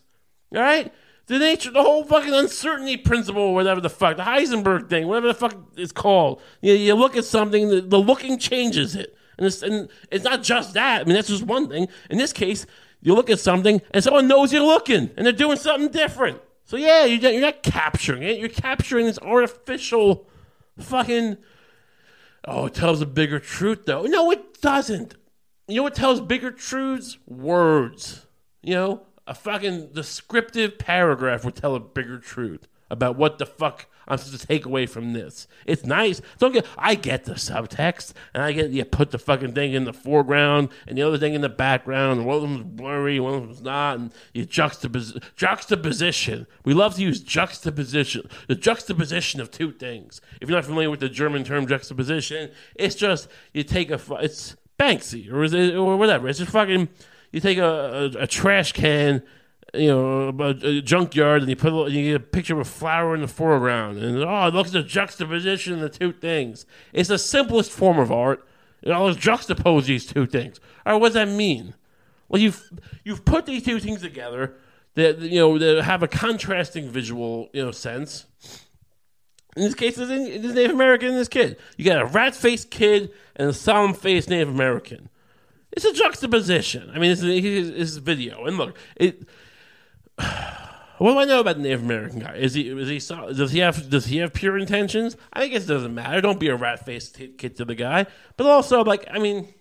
[0.54, 0.92] All right?
[1.26, 5.34] The nature, the whole fucking uncertainty principle, whatever the fuck, the Heisenberg thing, whatever the
[5.34, 6.42] fuck it's called.
[6.60, 9.16] You, you look at something, the, the looking changes it.
[9.38, 11.00] And it's, and it's not just that.
[11.00, 11.88] I mean, that's just one thing.
[12.10, 12.66] In this case,
[13.00, 16.40] you look at something and someone knows you're looking and they're doing something different.
[16.66, 18.38] So, yeah, you're, you're not capturing it.
[18.38, 20.28] You're capturing this artificial
[20.78, 21.38] fucking.
[22.46, 24.02] Oh, it tells a bigger truth, though.
[24.02, 25.14] No, it doesn't.
[25.68, 27.18] You know what tells bigger truths?
[27.26, 28.26] Words.
[28.62, 33.86] You know, a fucking descriptive paragraph would tell a bigger truth about what the fuck
[34.06, 35.48] I'm supposed to take away from this.
[35.66, 36.20] It's nice.
[36.38, 36.66] Don't get.
[36.76, 40.68] I get the subtext, and I get you put the fucking thing in the foreground
[40.86, 42.18] and the other thing in the background.
[42.18, 46.46] And one of them's blurry, one of them's not, and you juxtapos- juxtaposition.
[46.64, 48.28] We love to use juxtaposition.
[48.46, 50.20] The juxtaposition of two things.
[50.40, 54.00] If you're not familiar with the German term juxtaposition, it's just you take a.
[54.20, 56.28] It's Banksy or is it or whatever.
[56.28, 56.88] It's just fucking.
[57.32, 59.24] You take a, a, a trash can
[59.74, 62.64] you know, a, a junkyard, and you put a, you get a picture of a
[62.64, 66.66] flower in the foreground, and oh, look at the juxtaposition of the two things.
[66.92, 68.46] It's the simplest form of art.
[68.82, 70.60] It always juxtapose these two things.
[70.84, 71.74] All right, what does that mean?
[72.28, 72.70] Well, you've
[73.04, 74.54] you've put these two things together
[74.94, 78.26] that you know that have a contrasting visual you know sense.
[79.56, 81.56] In this case, it's Native American and this kid.
[81.76, 85.08] You got a rat faced kid and a solemn faced Native American.
[85.70, 86.90] It's a juxtaposition.
[86.92, 89.28] I mean, it's, it's, it's video, and look, it.
[90.98, 92.36] What do I know about the Native American guy?
[92.36, 95.16] Is he is he does he have does he have pure intentions?
[95.32, 96.20] I guess it doesn't matter.
[96.20, 98.06] Don't be a rat faced kid to the guy.
[98.36, 99.52] But also, like, I mean,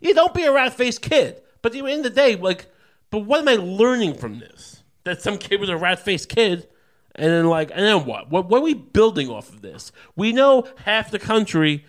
[0.00, 1.42] yeah, don't be a rat faced kid.
[1.62, 2.70] But at the end of the day, like,
[3.10, 4.84] but what am I learning from this?
[5.02, 6.68] That some kid was a rat faced kid,
[7.16, 8.30] and then like, and then what?
[8.30, 9.90] What what are we building off of this?
[10.14, 11.84] We know half the country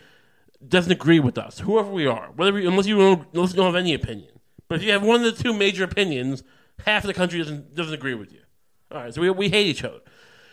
[0.67, 3.67] doesn't agree with us, whoever we are, whether we, unless you don't, unless you don't
[3.67, 4.31] have any opinion.
[4.67, 6.43] But if you have one of the two major opinions,
[6.85, 8.39] half the country doesn't doesn't agree with you.
[8.91, 9.99] All right, so we, we hate each other.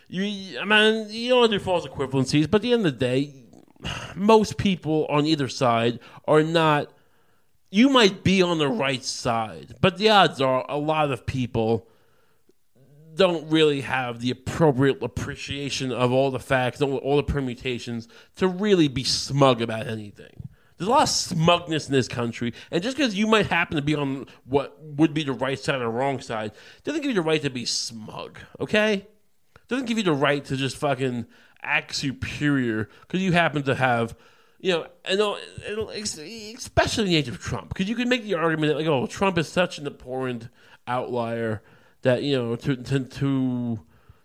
[0.08, 3.34] you, I mean, you don't do false equivalencies, but at the end of the day,
[4.14, 6.92] most people on either side are not.
[7.70, 11.88] You might be on the right side, but the odds are a lot of people
[13.16, 18.46] don't really have the appropriate appreciation of all the facts, all, all the permutations to
[18.46, 20.48] really be smug about anything.
[20.76, 23.82] There's a lot of smugness in this country, and just because you might happen to
[23.82, 26.52] be on what would be the right side or wrong side,
[26.84, 28.38] doesn't give you the right to be smug.
[28.60, 29.06] Okay,
[29.68, 31.26] doesn't give you the right to just fucking
[31.62, 34.14] act superior because you happen to have,
[34.60, 35.20] you know, and
[35.90, 39.06] especially in the age of Trump, because you could make the argument that like, oh,
[39.06, 40.48] Trump is such an abhorrent
[40.86, 41.62] outlier
[42.02, 43.80] that you know to to, to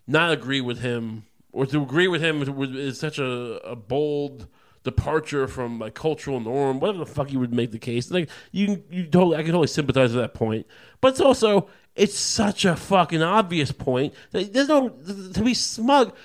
[0.06, 2.42] not agree with him or to agree with him
[2.76, 4.48] is such a, a bold
[4.84, 8.10] departure from like cultural norm, whatever the fuck you would make the case.
[8.12, 10.66] Like you, you totally, I can totally sympathize with that point.
[11.00, 16.16] But it's also, it's such a fucking obvious point that there's no to be smug.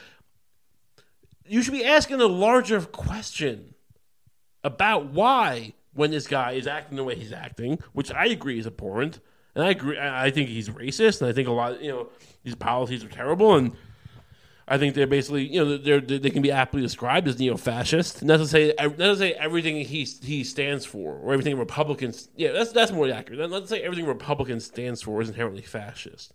[1.46, 3.74] You should be asking a larger question
[4.64, 8.66] about why when this guy is acting the way he's acting, which I agree is
[8.66, 9.20] abhorrent,
[9.54, 9.98] and I agree.
[9.98, 12.08] I think he's racist, and I think a lot, you know,
[12.44, 13.72] these policies are terrible, and
[14.68, 18.24] I think they're basically, you know, they're, they can be aptly described as neo-fascist.
[18.24, 22.28] Not to say, not to say everything he he stands for or everything Republicans.
[22.34, 23.48] Yeah, that's that's more accurate.
[23.48, 26.32] Not to say everything Republicans stands for is inherently fascist.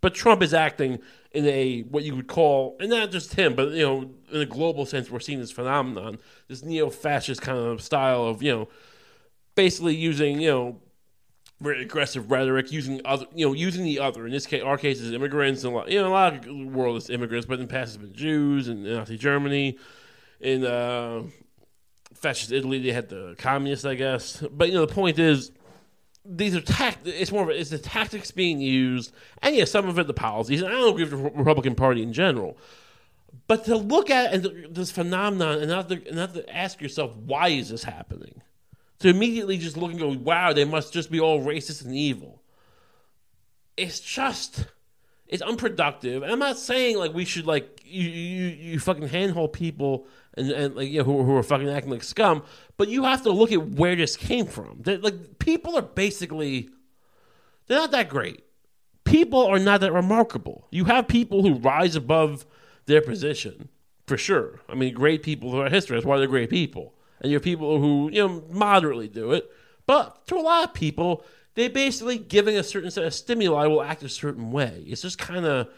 [0.00, 1.00] But Trump is acting
[1.32, 4.46] in a what you would call, and not just him, but you know, in a
[4.46, 6.18] global sense, we're seeing this phenomenon,
[6.48, 8.68] this neo-fascist kind of style of, you know,
[9.54, 10.80] basically using, you know,
[11.72, 14.26] aggressive rhetoric, using other, you know, using the other.
[14.26, 16.44] In this case, our case is immigrants, and a lot, you know, a lot of
[16.44, 19.78] the world is immigrants, but in the past, it's been Jews and Nazi Germany,
[20.40, 21.22] in uh,
[22.14, 24.42] fascist Italy, they had the communists, I guess.
[24.50, 25.50] But you know, the point is,
[26.24, 27.06] these are tact.
[27.06, 30.14] It's more of a, it's the tactics being used, and yeah, some of it the
[30.14, 30.62] policies.
[30.62, 32.56] And I don't agree with the Republican Party in general.
[33.46, 37.48] But to look at this phenomenon and not to, and not to ask yourself why
[37.48, 38.40] is this happening,
[39.04, 42.40] to immediately just look and go, wow, they must just be all racist and evil.
[43.76, 44.64] It's just,
[45.26, 46.22] it's unproductive.
[46.22, 50.06] And I'm not saying like we should like you you, you fucking handhold people
[50.38, 52.44] and, and like you know, who, who are fucking acting like scum,
[52.78, 54.78] but you have to look at where this came from.
[54.80, 56.70] They're, like people are basically,
[57.66, 58.42] they're not that great.
[59.04, 60.66] People are not that remarkable.
[60.70, 62.46] You have people who rise above
[62.86, 63.68] their position
[64.06, 64.60] for sure.
[64.66, 65.98] I mean, great people throughout history.
[65.98, 69.50] That's why they're great people and you have people who you know moderately do it.
[69.86, 71.24] But to a lot of people,
[71.54, 74.84] they basically giving a certain set of stimuli will act a certain way.
[74.86, 75.68] It's just kind of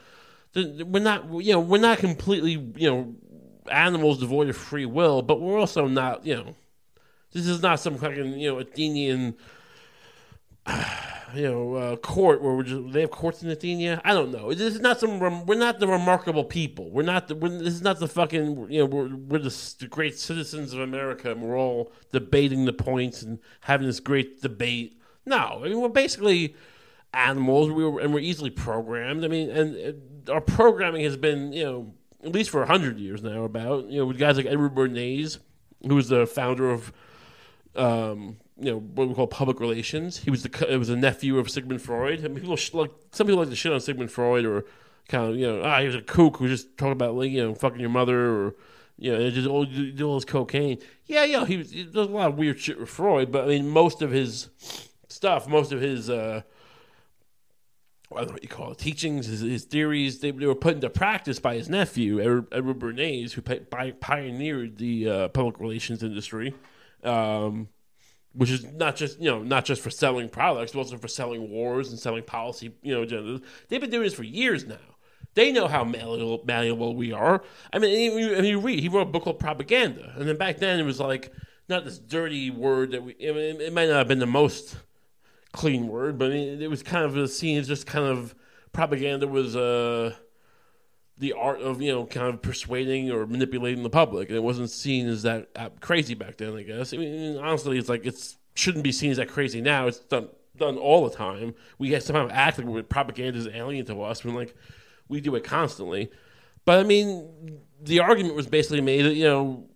[0.55, 3.15] we're not you know we're not completely you know
[3.71, 6.55] animals devoid of free will, but we're also not you know
[7.33, 9.37] this is not some fucking you know Athenian
[11.35, 14.01] you know uh, court where we're just they have courts in Athenia.
[14.05, 14.53] I don't know.
[14.53, 15.19] This is not some.
[15.19, 16.91] We're not the remarkable people.
[16.91, 17.29] We're not.
[17.29, 18.71] The, we're, this is not the fucking.
[18.71, 22.73] You know, we're, we're the, the, great citizens of America, and we're all debating the
[22.73, 25.01] points and having this great debate.
[25.25, 26.55] No, I mean we're basically
[27.13, 27.71] animals.
[27.71, 29.25] We were, and we're easily programmed.
[29.25, 33.23] I mean, and, and our programming has been you know at least for hundred years
[33.23, 35.39] now about you know with guys like Edward Bernays,
[35.87, 36.93] who was the founder of.
[37.75, 40.19] Um, you know what we call public relations.
[40.19, 42.25] He was the it was a nephew of Sigmund Freud.
[42.25, 44.65] I mean, people like some people like to shit on Sigmund Freud or
[45.09, 47.45] kind of you know ah he was a kook who just talked about like you
[47.45, 48.55] know fucking your mother or
[48.99, 50.79] you know just all do all this cocaine.
[51.05, 54.01] Yeah, yeah, he was a lot of weird shit with Freud, but I mean most
[54.01, 54.49] of his
[55.09, 56.41] stuff, most of his uh,
[58.11, 60.77] I don't know what you call it, teachings, his, his theories, they, they, were put
[60.77, 66.55] into practice by his nephew Edward, Edward Bernays, who pioneered the uh, public relations industry.
[67.03, 67.69] Um,
[68.37, 71.51] which is not just you know not just for selling products, but also for selling
[71.51, 72.75] wars and selling policy.
[72.83, 74.77] You know, they've been doing this for years now.
[75.35, 77.43] They know how malleable, malleable we are.
[77.73, 78.81] I mean, I mean, you read.
[78.81, 81.33] He wrote a book called Propaganda, and then back then it was like
[81.69, 83.13] not this dirty word that we.
[83.21, 84.77] I mean, it might not have been the most
[85.53, 88.35] clean word, but it was kind of a seen as just kind of
[88.73, 89.57] propaganda was.
[89.57, 90.15] Uh,
[91.19, 94.71] the art of you know kind of persuading or manipulating the public, and it wasn't
[94.71, 96.55] seen as that crazy back then.
[96.57, 96.93] I guess.
[96.93, 99.87] I mean, honestly, it's like it shouldn't be seen as that crazy now.
[99.87, 101.55] It's done done all the time.
[101.79, 104.55] We somehow act like propaganda is alien to us when like
[105.09, 106.11] we do it constantly.
[106.65, 109.69] But I mean, the argument was basically made that you know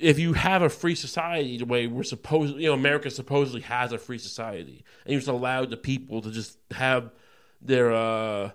[0.00, 3.92] if you have a free society the way we're supposed, you know, America supposedly has
[3.92, 7.12] a free society, and you're just allowed the people to just have
[7.60, 8.50] their uh,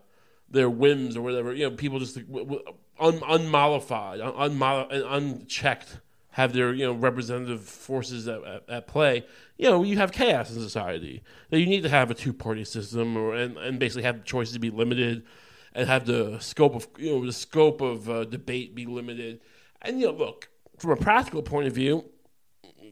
[0.49, 1.53] their whims or whatever.
[1.53, 2.25] You know, people just un,
[2.99, 5.99] unmollified, un, unchecked
[6.31, 9.25] have their you know representative forces at, at, at, play.
[9.57, 11.23] You know, you have chaos in society.
[11.49, 14.53] That you need to have a two party system, or and, and basically have choices
[14.53, 15.23] to be limited.
[15.73, 19.41] and have the scope of you know the scope of uh, debate be limited.
[19.81, 22.05] And you know, look from a practical point of view,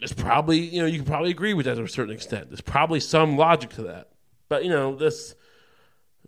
[0.02, 2.50] it's probably you know you can probably agree with that to a certain extent.
[2.50, 4.10] There's probably some logic to that,
[4.50, 5.36] but you know this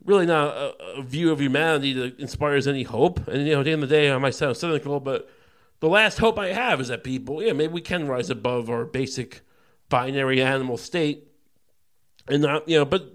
[0.04, 3.28] really not a, a view of humanity that inspires any hope.
[3.28, 5.30] And you know, at the end of the day, I might sound cynical, but
[5.80, 8.86] the last hope I have is that people, yeah, maybe we can rise above our
[8.86, 9.42] basic
[9.90, 11.28] binary animal state,
[12.28, 13.14] and not you know, but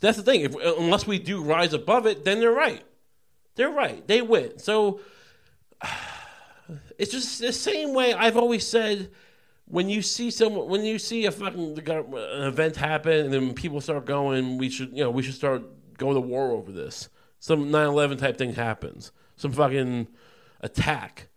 [0.00, 0.42] that's the thing.
[0.42, 2.82] If unless we do rise above it, then they're right.
[3.56, 4.06] They're right.
[4.06, 4.58] They win.
[4.58, 5.00] So
[6.98, 9.10] it's just the same way I've always said.
[9.70, 13.82] When you see someone, when you see a fucking an event happen, and then people
[13.82, 15.62] start going, we should, you know, we should start
[15.98, 17.08] going to war over this.
[17.38, 19.12] Some 9/11 type thing happens.
[19.36, 20.08] Some fucking
[20.60, 21.28] attack,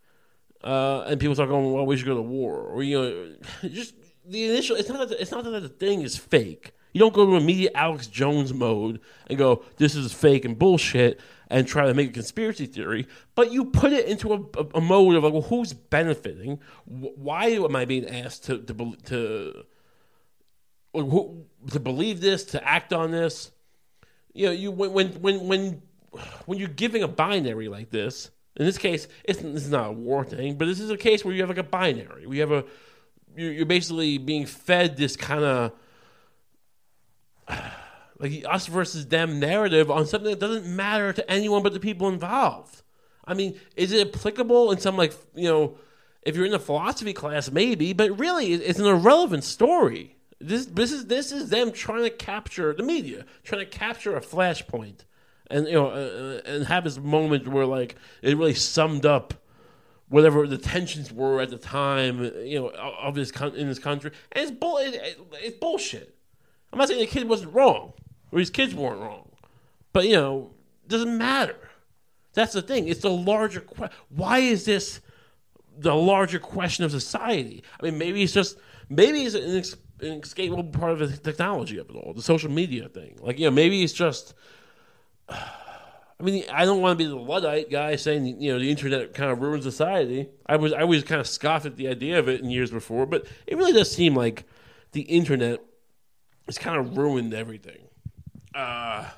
[0.64, 3.34] uh, and people start going, "Well, we should go to war," or you know,
[3.68, 3.94] just
[4.24, 4.76] the initial.
[4.76, 5.08] It's not.
[5.08, 6.72] That, it's not that the thing is fake.
[6.92, 11.20] You don't go to immediate Alex Jones mode and go, "This is fake and bullshit,"
[11.52, 13.06] and try to make a conspiracy theory.
[13.34, 16.60] But you put it into a, a, a mode of like, well, who's benefiting?
[16.86, 19.66] Why am I being asked to to to,
[21.70, 23.52] to believe this, to act on this?
[24.32, 25.82] You know, you when when when when
[26.46, 28.30] when you're giving a binary like this.
[28.56, 31.24] In this case, it's this is not a war thing, but this is a case
[31.24, 32.26] where you have like a binary.
[32.26, 32.64] We have a
[33.34, 35.72] you're basically being fed this kind of
[38.18, 42.08] like us versus them narrative on something that doesn't matter to anyone but the people
[42.08, 42.82] involved.
[43.24, 45.76] I mean, is it applicable in some like you know,
[46.22, 50.16] if you're in a philosophy class, maybe, but really, it's an irrelevant story.
[50.42, 54.20] This this is this is them trying to capture the media, trying to capture a
[54.20, 55.04] flashpoint,
[55.48, 59.34] and you know, uh, and have this moment where like it really summed up
[60.08, 64.42] whatever the tensions were at the time, you know, of this in this country, and
[64.42, 65.00] it's bull, it,
[65.34, 66.16] it's bullshit.
[66.72, 67.92] I'm not saying the kid wasn't wrong,
[68.32, 69.30] or his kids weren't wrong,
[69.92, 70.50] but you know,
[70.84, 71.56] it doesn't matter.
[72.34, 72.88] That's the thing.
[72.88, 73.96] It's the larger question.
[74.08, 75.00] Why is this
[75.78, 77.62] the larger question of society?
[77.78, 81.78] I mean, maybe it's just maybe it's an, ex- an inescapable part of the technology
[81.78, 83.18] of it all, the social media thing.
[83.20, 84.34] Like, you know, maybe it's just.
[85.28, 89.12] I mean, I don't want to be the luddite guy saying you know the internet
[89.12, 90.28] kind of ruins society.
[90.46, 93.06] I was I was kind of scoffed at the idea of it in years before,
[93.06, 94.44] but it really does seem like
[94.92, 95.60] the internet
[96.46, 97.88] has kind of ruined everything.
[98.54, 99.08] Uh,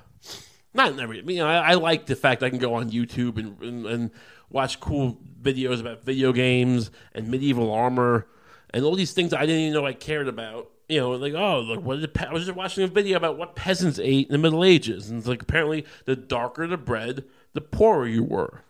[0.73, 1.29] not everything.
[1.29, 4.11] You know, I, I, like the fact I can go on YouTube and, and, and
[4.49, 8.27] watch cool videos about video games and medieval armor
[8.73, 10.70] and all these things I didn't even know I cared about.
[10.88, 13.38] You know, like oh, look, what did pe- I was just watching a video about
[13.38, 17.25] what peasants ate in the Middle Ages, and it's like apparently the darker the bread,
[17.55, 18.61] the poorer you were,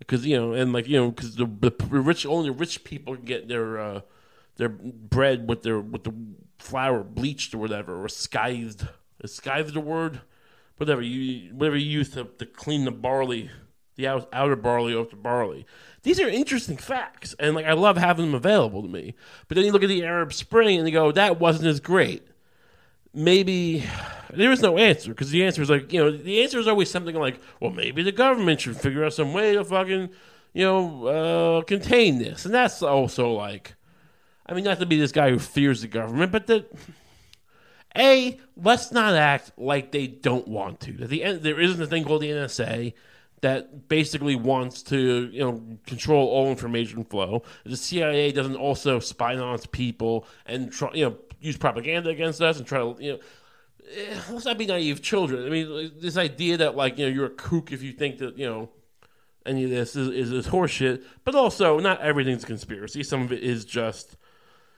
[0.00, 3.46] because you know, and like you know, because the, the rich only rich people get
[3.46, 4.00] their uh,
[4.56, 6.14] their bread with their with the
[6.58, 8.88] flour bleached or whatever, or scathed.
[9.22, 10.22] Is scathed the word?
[10.76, 13.50] Whatever you whatever you use to, to clean the barley,
[14.00, 15.66] the outer barley off the barley.
[16.02, 19.14] These are interesting facts, and like I love having them available to me.
[19.48, 22.26] But then you look at the Arab Spring and you go, that wasn't as great.
[23.12, 23.84] Maybe
[24.32, 26.90] there is no answer because the answer is like you know the answer is always
[26.90, 30.10] something like, well, maybe the government should figure out some way to fucking
[30.54, 33.74] you know uh, contain this, and that's also like,
[34.46, 36.70] I mean, not to be this guy who fears the government, but that.
[37.98, 41.02] A, let's not act like they don't want to.
[41.02, 42.92] At the end, there isn't a thing called the NSA
[43.40, 47.42] that basically wants to you know control all information flow.
[47.64, 52.40] The CIA doesn't also spy on its people and try, you know use propaganda against
[52.42, 53.18] us and try to you know.
[53.96, 55.44] Eh, let's not be naive children.
[55.44, 58.38] I mean, this idea that like you know you're a kook if you think that
[58.38, 58.68] you know
[59.46, 61.02] any of this is, is, is horseshit.
[61.24, 63.02] But also, not everything's a conspiracy.
[63.02, 64.16] Some of it is just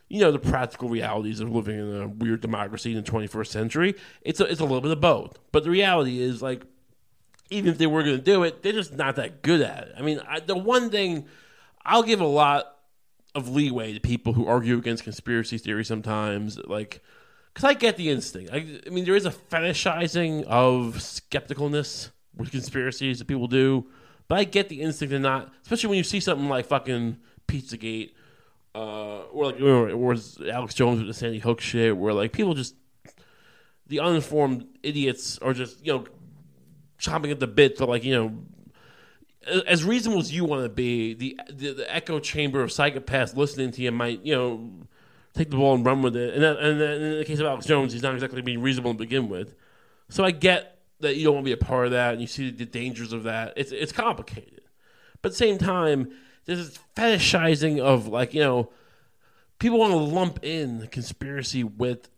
[0.08, 3.94] you know the practical realities of living in a weird democracy in the 21st century.
[4.22, 5.38] It's a, it's a little bit of both.
[5.50, 6.64] But the reality is like
[7.52, 9.94] even if they were going to do it, they're just not that good at it.
[9.96, 11.26] I mean, I, the one thing
[11.84, 12.76] I'll give a lot
[13.34, 17.02] of leeway to people who argue against conspiracy theory sometimes, like,
[17.52, 18.52] because I get the instinct.
[18.52, 23.86] I, I, mean, there is a fetishizing of skepticalness with conspiracies that people do,
[24.28, 28.12] but I get the instinct to not, especially when you see something like fucking Pizzagate,
[28.74, 30.16] uh, or like, or
[30.50, 32.74] Alex Jones with the Sandy Hook shit, where like people just,
[33.86, 36.04] the uninformed idiots are just, you know,
[37.02, 38.38] chomping at the bit to like you know
[39.66, 43.72] as reasonable as you want to be, the, the, the echo chamber of psychopaths listening
[43.72, 44.70] to you might you know
[45.34, 46.34] take the ball and run with it.
[46.34, 48.98] And, that, and in the case of Alex Jones, he's not exactly being reasonable to
[48.98, 49.54] begin with.
[50.10, 52.26] So I get that you don't want to be a part of that, and you
[52.26, 53.54] see the dangers of that.
[53.56, 54.62] It's it's complicated,
[55.20, 56.12] but at the same time,
[56.44, 58.70] there's this fetishizing of like you know
[59.58, 62.08] people want to lump in the conspiracy with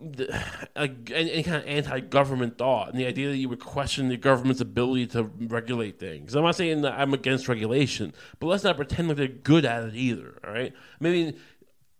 [0.00, 5.06] any, kind of anti-government thought and the idea that you would question the government's ability
[5.08, 6.34] to regulate things.
[6.34, 9.84] I'm not saying that I'm against regulation, but let's not pretend like they're good at
[9.84, 10.40] it either.
[10.46, 11.36] All right, I mean.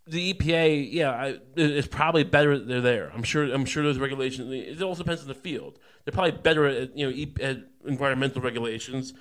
[0.06, 3.12] The EPA, yeah, I, it's probably better that they're there.
[3.14, 3.44] I'm sure.
[3.44, 4.50] I'm sure those regulations.
[4.50, 5.78] It also depends on the field.
[6.04, 9.14] They're probably better at you know at environmental regulations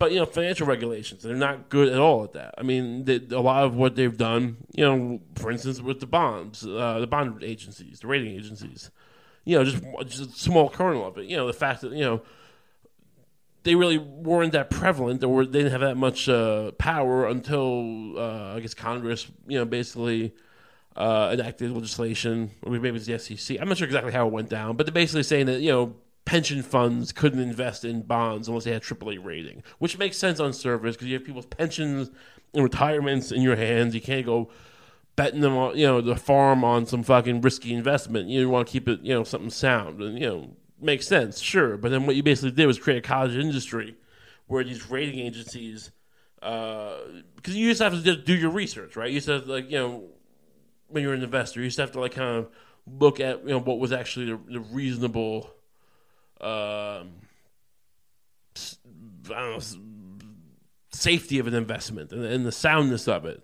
[0.00, 2.54] but you know, financial regulations, they're not good at all at that.
[2.56, 6.06] I mean, they, a lot of what they've done, you know, for instance, with the
[6.06, 8.90] bonds, uh, the bond agencies, the rating agencies,
[9.44, 11.26] you know, just just a small kernel of it.
[11.26, 12.22] You know, the fact that you know
[13.62, 18.54] they really weren't that prevalent, or they didn't have that much uh, power until uh,
[18.56, 20.34] I guess Congress, you know, basically.
[20.96, 23.56] Uh, enacted legislation, or maybe it's the SEC.
[23.60, 25.94] I'm not sure exactly how it went down, but they're basically saying that you know
[26.24, 30.52] pension funds couldn't invest in bonds unless they had AAA rating, which makes sense on
[30.52, 32.10] servers because you have people's pensions
[32.54, 33.94] and retirements in your hands.
[33.94, 34.50] You can't go
[35.16, 38.28] betting them on, you know, the farm on some fucking risky investment.
[38.28, 40.00] You want to keep it, you know, something sound.
[40.00, 40.50] And, you know,
[40.80, 41.76] makes sense, sure.
[41.76, 43.96] But then what you basically did was create a college industry
[44.46, 45.90] where these rating agencies,
[46.36, 47.04] because
[47.48, 49.10] uh, you just have to just do your research, right?
[49.10, 50.04] You just have to, like, you know,
[50.88, 52.48] when you're an investor, you just have to, like, kind of
[52.86, 55.50] look at, you know, what was actually the, the reasonable
[56.40, 57.12] um,
[59.28, 59.60] know,
[60.92, 63.42] safety of an investment and, and, the soundness of it.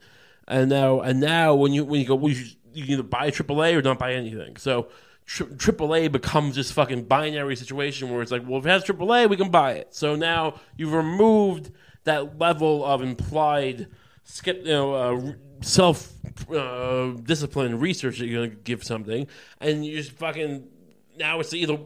[0.49, 3.77] And now, and now, when you when you go, well, you, you either buy AAA
[3.77, 4.57] or don't buy anything.
[4.57, 4.89] So
[5.27, 9.37] AAA becomes this fucking binary situation where it's like, well, if it has AAA, we
[9.37, 9.95] can buy it.
[9.95, 11.73] So now you've removed
[12.05, 13.89] that level of implied,
[14.23, 15.33] skip, you know, uh,
[15.63, 16.13] self
[16.51, 19.27] uh, discipline research that you're going to give something,
[19.61, 20.69] and you just fucking
[21.19, 21.79] now it's either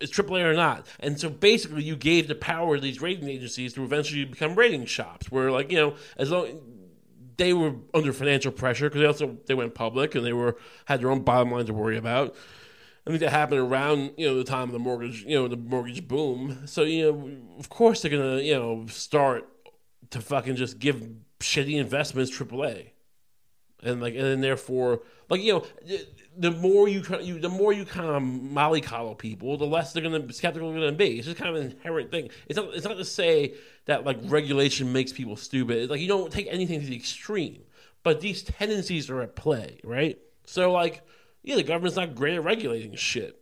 [0.00, 0.86] is AAA or not.
[1.00, 4.86] And so basically, you gave the power to these rating agencies to eventually become rating
[4.86, 6.60] shops, where like you know, as long
[7.38, 11.00] they were under financial pressure because they also they went public and they were had
[11.00, 12.36] their own bottom line to worry about.
[13.06, 15.56] I think that happened around you know the time of the mortgage you know the
[15.56, 16.66] mortgage boom.
[16.66, 19.48] So you know, of course they're gonna you know start
[20.10, 21.08] to fucking just give
[21.40, 22.90] shitty investments AAA,
[23.82, 25.66] and like and then therefore like you know
[26.38, 30.26] the more you, you the more you kind of mollycoddle people, the less they're going
[30.26, 31.18] to skeptical they're to be.
[31.18, 32.30] It's just kind of an inherent thing.
[32.46, 33.54] It's not it's not to say
[33.86, 35.78] that like regulation makes people stupid.
[35.78, 37.62] It's like you don't take anything to the extreme,
[38.04, 40.16] but these tendencies are at play, right?
[40.46, 41.02] So like,
[41.42, 43.40] yeah, the government's not great at regulating shit.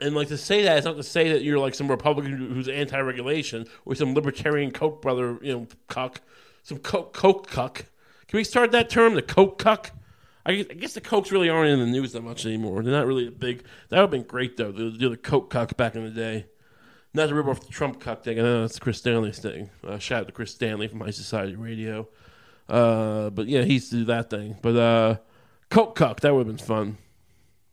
[0.00, 2.68] And like to say that, it's not to say that you're like some Republican who's
[2.68, 6.20] anti-regulation or some libertarian Koch brother, you know, cuck,
[6.62, 7.86] some Koch, Koch cuck.
[8.28, 9.90] Can we start that term, the Koch cuck?
[10.48, 12.82] I guess the Kochs really aren't in the news that much anymore.
[12.82, 13.64] They're not really a big.
[13.90, 14.72] That would have been great though.
[14.72, 16.46] to do the Koch cuck back in the day.
[17.12, 18.38] Not to rip off the Trump cuck thing.
[18.38, 19.68] I know that's Chris Stanley's thing.
[19.86, 22.08] Uh, shout out to Chris Stanley from High Society Radio.
[22.66, 24.56] Uh, but yeah, he used to do that thing.
[24.62, 25.16] But uh,
[25.68, 26.96] Koch cuck that would have been fun.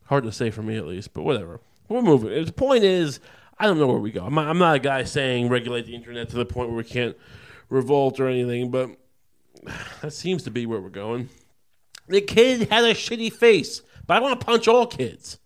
[0.04, 1.60] Hard to say for me at least, but whatever.
[1.88, 2.44] We're moving.
[2.44, 3.20] The point is,
[3.58, 4.24] I don't know where we go.
[4.24, 6.84] I'm not, I'm not a guy saying regulate the internet to the point where we
[6.84, 7.16] can't
[7.70, 8.90] revolt or anything, but
[10.02, 11.30] that seems to be where we're going.
[12.08, 15.38] The kid had a shitty face, but I want to punch all kids.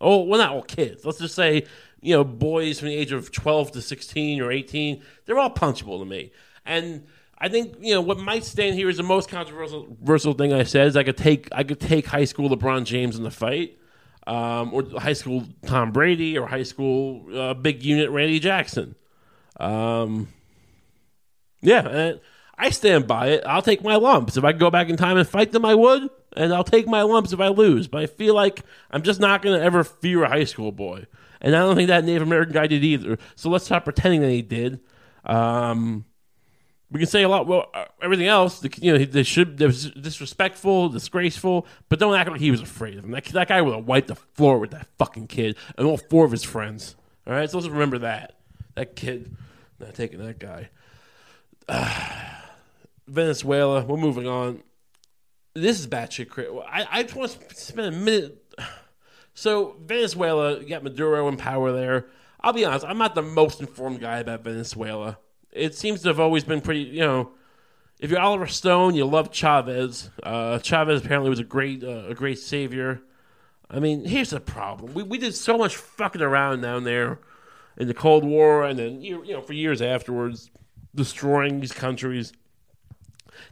[0.00, 1.04] Oh, well, not all kids.
[1.04, 1.66] Let's just say,
[2.00, 5.98] you know, boys from the age of 12 to 16 or 18, they're all punchable
[6.00, 6.32] to me.
[6.64, 7.06] And
[7.38, 10.86] I think, you know, what might stand here is the most controversial thing I said
[10.88, 13.78] is I could take I could take high school LeBron James in the fight.
[14.26, 18.94] Um, or high school Tom Brady or high school uh, big unit Randy Jackson.
[19.60, 20.28] Um,
[21.60, 22.14] yeah,
[22.56, 23.44] I stand by it.
[23.46, 24.36] I'll take my lumps.
[24.36, 26.08] If I go back in time and fight them, I would.
[26.36, 27.88] And I'll take my lumps if I lose.
[27.88, 31.06] But I feel like I'm just not going to ever fear a high school boy.
[31.40, 33.18] And I don't think that Native American guy did either.
[33.34, 34.80] So let's stop pretending that he did.
[35.24, 36.04] Um,
[36.90, 37.46] we can say a lot.
[37.46, 39.58] Well, uh, everything else, you know, they should.
[39.58, 43.10] They was disrespectful, disgraceful, but don't act like he was afraid of him.
[43.10, 46.24] That, that guy would have wiped the floor with that fucking kid and all four
[46.24, 46.94] of his friends.
[47.26, 48.36] All right, so let's remember that.
[48.74, 49.36] That kid,
[49.80, 50.68] not taking that guy.
[51.68, 52.14] Uh,
[53.06, 53.84] Venezuela.
[53.84, 54.62] We're moving on.
[55.54, 56.50] This is batshit crazy.
[56.68, 58.40] I, I just want to spend a minute.
[59.36, 62.06] So Venezuela, you got Maduro in power there.
[62.40, 65.18] I'll be honest, I'm not the most informed guy about Venezuela.
[65.50, 67.32] It seems to have always been pretty, you know.
[67.98, 70.08] If you're Oliver Stone, you love Chavez.
[70.22, 73.02] Uh, Chavez apparently was a great, uh, a great savior.
[73.68, 77.18] I mean, here's the problem: we we did so much fucking around down there
[77.76, 80.50] in the Cold War, and then you know for years afterwards,
[80.94, 82.32] destroying these countries.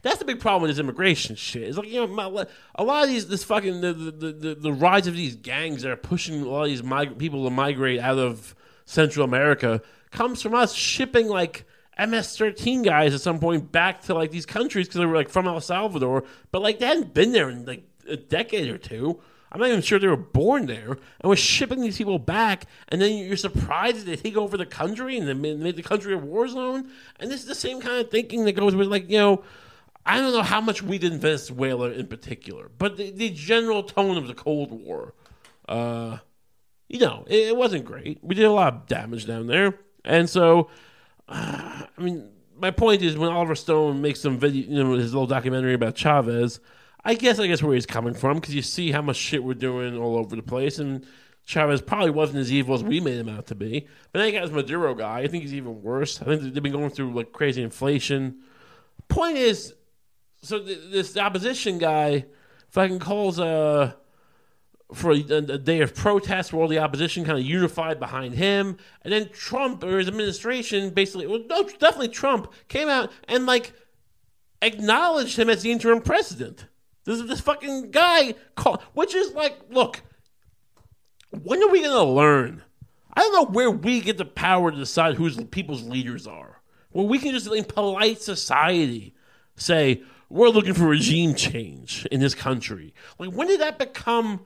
[0.01, 1.63] That's the big problem with this immigration shit.
[1.63, 5.07] It's like you know, a lot of these, this fucking the the, the, the rise
[5.07, 8.17] of these gangs that are pushing a lot of these mig- people to migrate out
[8.17, 8.55] of
[8.85, 9.81] Central America
[10.11, 11.65] comes from us shipping like
[11.97, 15.47] MS-13 guys at some point back to like these countries because they were like from
[15.47, 19.19] El Salvador, but like they hadn't been there in like a decade or two.
[19.51, 22.99] I'm not even sure they were born there, and we're shipping these people back, and
[22.99, 26.17] then you're surprised that they take over the country and they make the country a
[26.17, 26.89] war zone.
[27.19, 29.43] And this is the same kind of thinking that goes with like you know.
[30.05, 33.83] I don't know how much we did in Venezuela in particular, but the, the general
[33.83, 35.13] tone of the Cold War,
[35.69, 36.17] uh,
[36.89, 38.19] you know, it, it, wasn't great.
[38.21, 40.69] We did a lot of damage down there, and so,
[41.29, 45.13] uh, I mean, my point is when Oliver Stone makes some video, you know, his
[45.13, 46.59] little documentary about Chavez,
[47.05, 49.53] I guess I guess where he's coming from because you see how much shit we're
[49.53, 51.05] doing all over the place, and
[51.45, 53.87] Chavez probably wasn't as evil as we made him out to be.
[54.11, 55.19] But then you got this Maduro guy.
[55.19, 56.21] I think he's even worse.
[56.21, 58.39] I think they've been going through like crazy inflation.
[59.09, 59.73] Point is,
[60.43, 62.25] so this opposition guy
[62.69, 63.93] fucking calls uh
[64.93, 68.77] for a, a, day of protest where all the opposition kind of unified behind him,
[69.01, 73.73] and then Trump or his administration basically, well, no, definitely Trump came out and like
[74.61, 76.67] acknowledged him as the interim president.
[77.05, 80.01] This is this fucking guy, call, which is like, look,
[81.31, 82.63] when are we gonna learn?
[83.15, 86.61] I don't know where we get the power to decide who people's leaders are.
[86.91, 89.15] Well, we can just in polite society
[89.55, 90.03] say
[90.33, 92.93] we're looking for regime change in this country.
[93.19, 94.41] Like, when did that become?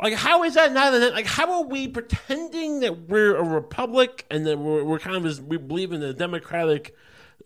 [0.00, 1.26] Like, how is that not like?
[1.26, 5.56] How are we pretending that we're a republic and that we're, we're kind of we
[5.56, 6.94] believe in the democratic,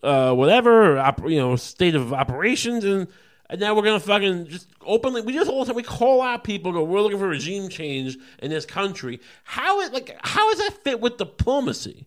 [0.02, 3.08] uh, whatever, you know, state of operations and
[3.48, 5.22] and now we're gonna fucking just openly.
[5.22, 6.72] We just all the time we call out people.
[6.72, 9.18] Go, we're looking for regime change in this country.
[9.44, 12.06] How is like how does that fit with diplomacy?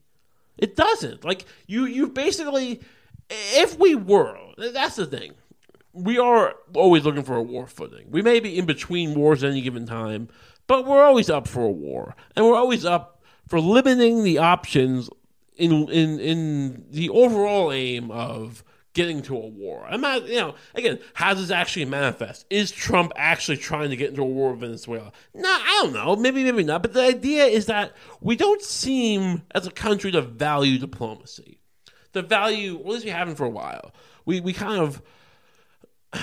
[0.59, 1.25] It doesn't.
[1.25, 2.81] Like you, you basically,
[3.29, 5.33] if we were, that's the thing.
[5.95, 8.07] We are always looking for a war footing.
[8.11, 10.27] We may be in between wars at any given time,
[10.67, 15.09] but we're always up for a war, and we're always up for limiting the options
[15.55, 18.63] in in in the overall aim of
[18.95, 19.85] getting to a war.
[19.87, 22.45] I'm not, you know, again, how does it actually manifest?
[22.49, 25.11] Is Trump actually trying to get into a war with Venezuela?
[25.33, 26.15] No, I don't know.
[26.15, 26.81] Maybe, maybe not.
[26.81, 31.59] But the idea is that we don't seem, as a country, to value diplomacy.
[32.13, 33.93] The value, at least we haven't for a while.
[34.23, 35.01] We, we kind of,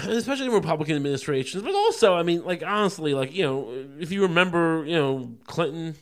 [0.07, 4.23] especially in Republican administrations, but also, I mean, like, honestly, like, you know, if you
[4.23, 5.95] remember, you know, Clinton,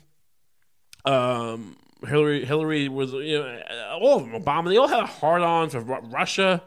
[1.04, 1.76] um,
[2.06, 3.60] Hillary Hillary was you know
[4.00, 6.62] all of them Obama they all had a hard on for Russia.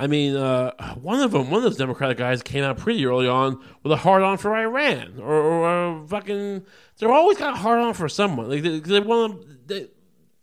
[0.00, 3.26] I mean, uh, one of them, one of those Democratic guys, came out pretty early
[3.26, 6.64] on with a hard on for Iran or, or, or fucking.
[6.98, 8.48] They're always got a hard on for someone.
[8.48, 9.88] Like they, they want they,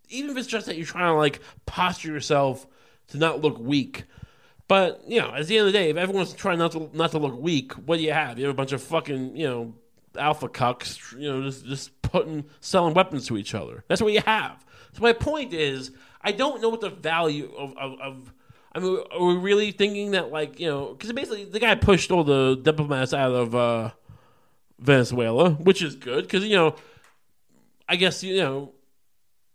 [0.10, 2.68] even if it's just that you're trying to like posture yourself
[3.10, 4.04] to not look weak.
[4.68, 7.12] But you know, at the end of the day, if everyone's trying not to not
[7.12, 8.40] to look weak, what do you have?
[8.40, 9.76] You have a bunch of fucking you know
[10.18, 13.84] alpha cucks, you know, just just putting selling weapons to each other.
[13.88, 14.66] That's what you have.
[14.94, 15.92] So my point is,
[16.22, 18.34] I don't know what the value of of, of
[18.74, 20.94] I mean, are we really thinking that like you know?
[20.94, 23.92] Because basically, the guy pushed all the diplomats out of uh,
[24.80, 26.76] Venezuela, which is good because you know,
[27.88, 28.74] I guess you know,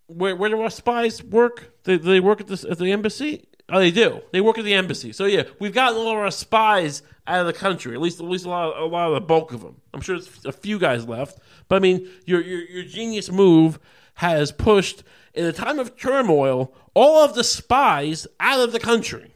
[0.07, 1.75] where where do our spies work?
[1.85, 3.47] They they work at this at the embassy.
[3.71, 4.21] Oh, they do.
[4.33, 5.13] They work at the embassy.
[5.13, 7.95] So yeah, we've gotten all of our spies out of the country.
[7.95, 9.81] At least, at least a lot, of, a lot of the bulk of them.
[9.95, 13.79] I'm sure there's a few guys left, but I mean, your your, your genius move
[14.15, 15.03] has pushed
[15.35, 19.33] in a time of turmoil all of the spies out of the country.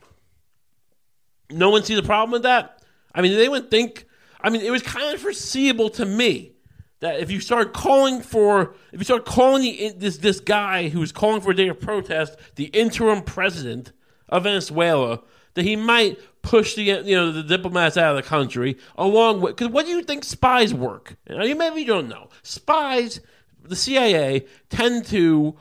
[1.50, 2.82] No one sees a problem with that.
[3.14, 4.06] I mean, they would think.
[4.40, 6.52] I mean, it was kind of foreseeable to me
[7.00, 11.12] that if you start calling for, if you start calling the, this this guy who's
[11.12, 13.92] calling for a day of protest the interim president
[14.28, 15.20] of Venezuela,
[15.54, 19.56] that he might push the you know the diplomats out of the country along with
[19.56, 21.16] because what do you think spies work?
[21.28, 23.20] You maybe don't know spies.
[23.62, 25.56] The CIA tend to.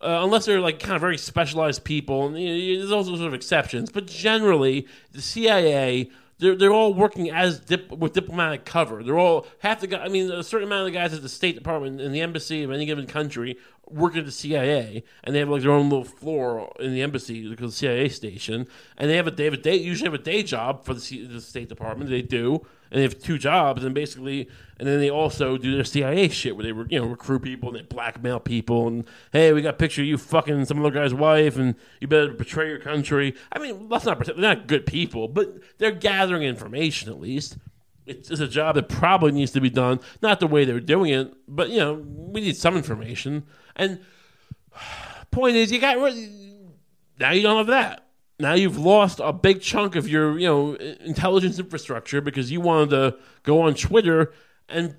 [0.00, 3.28] Uh, unless they're like kind of very specialized people, and you know, there's also sort
[3.28, 9.02] of exceptions, but generally the CIA they're, they're all working as dip, with diplomatic cover.
[9.02, 10.02] They're all half the guys.
[10.04, 12.62] I mean, a certain amount of the guys at the State Department and the embassy
[12.62, 13.56] of any given country
[13.88, 17.48] work at the CIA, and they have like their own little floor in the embassy
[17.48, 18.66] because the CIA station,
[18.96, 21.26] and they have a they have a day usually have a day job for the,
[21.26, 22.10] the State Department.
[22.10, 25.84] They do, and they have two jobs, and basically, and then they also do their
[25.84, 29.52] CIA shit where they were you know recruit people and they blackmail people, and hey,
[29.52, 32.68] we got a picture of you fucking some other guy's wife, and you better betray
[32.68, 33.34] your country.
[33.52, 37.56] I mean, let's not pretend they're not good people, but they're gathering information at least
[38.06, 40.00] it's, it's a job that probably needs to be done.
[40.22, 43.44] Not the way they're doing it, but you know, we need some information.
[43.76, 44.00] And
[45.30, 45.96] point is, you got
[47.18, 48.06] now you don't have that.
[48.38, 52.90] Now you've lost a big chunk of your you know intelligence infrastructure because you wanted
[52.90, 54.32] to go on Twitter
[54.68, 54.96] and.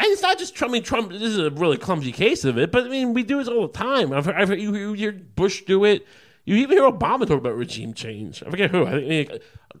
[0.00, 0.70] And it's not just Trump.
[0.70, 1.10] I mean, Trump.
[1.10, 3.66] This is a really clumsy case of it, but I mean, we do this all
[3.66, 4.12] the time.
[4.12, 6.06] I've, I've heard you, you hear Bush do it.
[6.44, 8.40] You even hear Obama talk about regime change.
[8.44, 8.86] I forget who.
[8.86, 9.28] I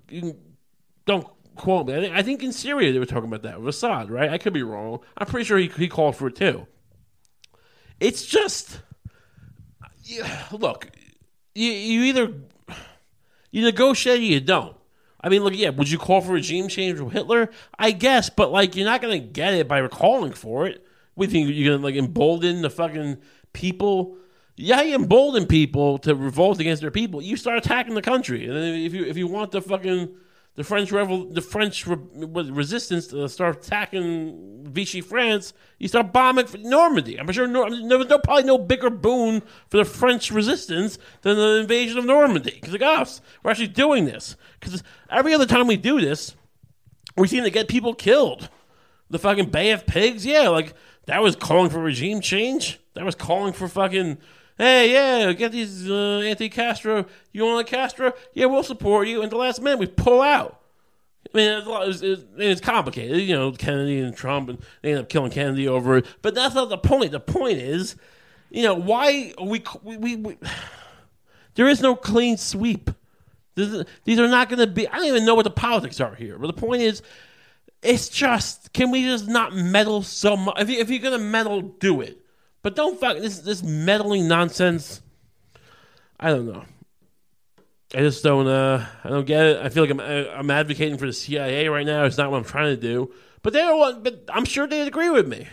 [0.08, 0.42] think
[1.06, 1.26] don't
[1.58, 1.94] quote me.
[1.94, 4.30] I think, I think in Syria they were talking about that with Assad, right?
[4.30, 5.00] I could be wrong.
[5.16, 6.66] I'm pretty sure he, he called for it too.
[8.00, 8.80] It's just,
[10.04, 10.88] yeah, look,
[11.54, 12.32] you, you either
[13.50, 14.76] you negotiate or you don't.
[15.20, 17.50] I mean, look, yeah, would you call for regime change with Hitler?
[17.78, 20.86] I guess, but like, you're not gonna get it by calling for it.
[21.16, 23.18] We think you're gonna like embolden the fucking
[23.52, 24.16] people.
[24.56, 27.20] Yeah, you embolden people to revolt against their people.
[27.20, 30.14] You start attacking the country, and then if you if you want the fucking
[30.58, 31.96] the French revol- the French re-
[32.50, 37.16] resistance to start attacking Vichy France, you start bombing Normandy.
[37.16, 41.36] I'm sure Nor- there was no, probably no bigger boon for the French resistance than
[41.36, 42.58] the invasion of Normandy.
[42.60, 44.34] Because like us, we're actually doing this.
[44.58, 46.34] Because every other time we do this,
[47.16, 48.48] we seem to get people killed.
[49.10, 50.74] The fucking Bay of Pigs, yeah, like
[51.06, 52.80] that was calling for regime change.
[52.94, 54.18] That was calling for fucking
[54.58, 57.06] hey, yeah, get these uh, anti-Castro.
[57.32, 58.12] You want Castro?
[58.34, 59.22] Yeah, we'll support you.
[59.22, 60.60] And the last minute, we pull out.
[61.32, 65.00] I mean, it's, it's, it's, it's complicated, you know, Kennedy and Trump, and they end
[65.00, 66.06] up killing Kennedy over it.
[66.22, 67.12] But that's not the point.
[67.12, 67.96] The point is,
[68.50, 70.38] you know, why we we, we, we
[71.54, 72.90] there is no clean sweep.
[73.56, 74.88] Is, these are not going to be.
[74.88, 76.38] I don't even know what the politics are here.
[76.38, 77.02] But the point is,
[77.82, 80.58] it's just can we just not meddle so much?
[80.60, 82.24] If, you, if you're going to meddle, do it.
[82.62, 85.00] But don't fuck this this meddling nonsense.
[86.18, 86.64] I don't know.
[87.94, 88.46] I just don't.
[88.46, 89.64] Uh, I don't get it.
[89.64, 92.04] I feel like I'm I'm advocating for the CIA right now.
[92.04, 93.12] It's not what I'm trying to do.
[93.42, 94.04] But they don't want.
[94.04, 95.48] But I'm sure they'd agree with me.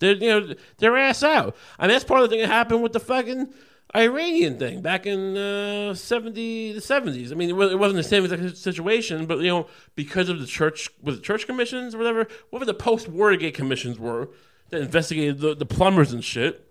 [0.00, 1.56] They're you know their ass out.
[1.78, 3.52] I mean that's part of the thing that happened with the fucking
[3.96, 7.32] Iranian thing back in uh, 70 the 70s.
[7.32, 10.90] I mean, it wasn't the same exact situation, but you know, because of the church,
[11.02, 14.28] with the church commissions or whatever, whatever the post Watergate commissions were,
[14.70, 16.64] that investigated the, the plumbers and shit.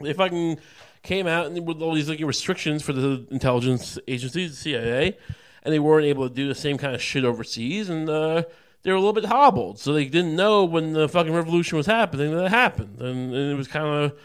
[0.00, 0.58] They fucking
[1.02, 5.18] came out and with all these like restrictions for the intelligence agencies, the CIA,
[5.62, 8.44] and they weren't able to do the same kind of shit overseas, and uh,
[8.82, 11.86] they were a little bit hobbled, so they didn't know when the fucking revolution was
[11.86, 14.18] happening that it happened, and, and it was kind of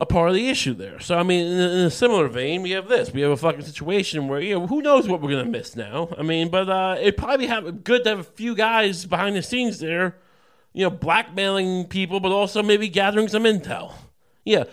[0.00, 1.00] a part of the issue there.
[1.00, 3.62] So I mean, in, in, a similar vein, we have this: we have a fucking
[3.62, 6.08] situation where you know who knows what we're gonna miss now.
[6.16, 9.42] I mean, but uh, it probably have good to have a few guys behind the
[9.42, 10.16] scenes there
[10.72, 13.92] you know, blackmailing people, but also maybe gathering some intel.
[14.44, 14.64] Yeah.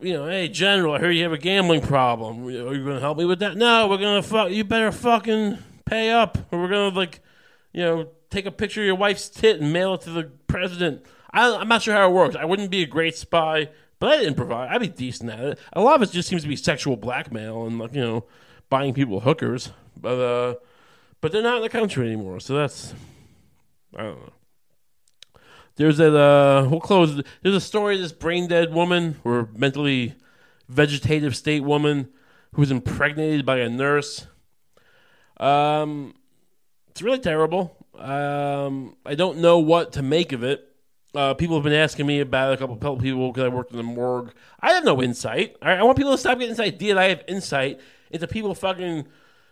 [0.00, 2.46] You know, hey, General, I heard you have a gambling problem.
[2.46, 3.56] Are you going to help me with that?
[3.56, 4.50] No, we're going to fuck.
[4.50, 7.20] You better fucking pay up, or we're going to, like,
[7.72, 11.06] you know, take a picture of your wife's tit and mail it to the president.
[11.30, 12.36] I, I'm not sure how it works.
[12.36, 14.68] I wouldn't be a great spy, but I'd improvise.
[14.70, 15.58] I'd be decent at it.
[15.72, 18.26] A lot of it just seems to be sexual blackmail and, like, you know,
[18.68, 19.70] buying people hookers.
[19.98, 20.54] But, uh,
[21.22, 22.92] but they're not in the country anymore, so that's,
[23.96, 24.32] I don't know.
[25.76, 27.22] There's a uh, we'll close.
[27.42, 30.14] There's a story of this brain dead woman or mentally
[30.68, 32.08] vegetative state woman
[32.54, 34.26] who was impregnated by a nurse.
[35.38, 36.14] Um,
[36.88, 37.76] it's really terrible.
[37.98, 40.66] Um, I don't know what to make of it.
[41.14, 43.76] Uh, people have been asking me about it, a couple people because I worked in
[43.76, 44.32] the morgue.
[44.60, 45.56] I have no insight.
[45.60, 48.54] I, I want people to stop getting this idea that I have insight into people
[48.54, 49.06] fucking,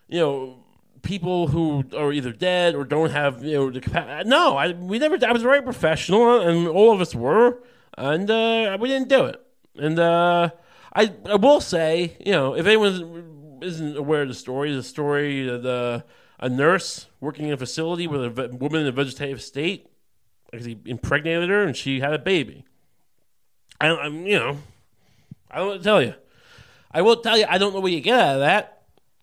[0.08, 0.63] you know,
[1.05, 4.28] people who are either dead or don't have you know the capacity.
[4.28, 5.18] No, I we never.
[5.24, 7.62] I was very professional, and all of us were,
[7.96, 9.40] and uh, we didn't do it.
[9.76, 10.50] And uh,
[10.92, 15.48] I I will say, you know, if anyone isn't aware of the story, the story
[15.48, 16.05] of the
[16.40, 19.86] a nurse working in a facility with a woman in a vegetative state,
[20.52, 22.64] he impregnated her, and she had a baby.
[23.80, 24.59] I, I'm, you know,
[25.50, 26.14] I don't tell you.
[26.90, 28.73] I will tell you, I don't know what you get out of that.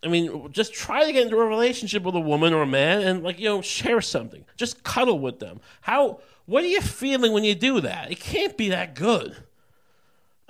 [0.03, 3.01] I mean, just try to get into a relationship with a woman or a man
[3.01, 4.43] and like, you know, share something.
[4.57, 5.59] Just cuddle with them.
[5.81, 8.11] How what are you feeling when you do that?
[8.11, 9.35] It can't be that good.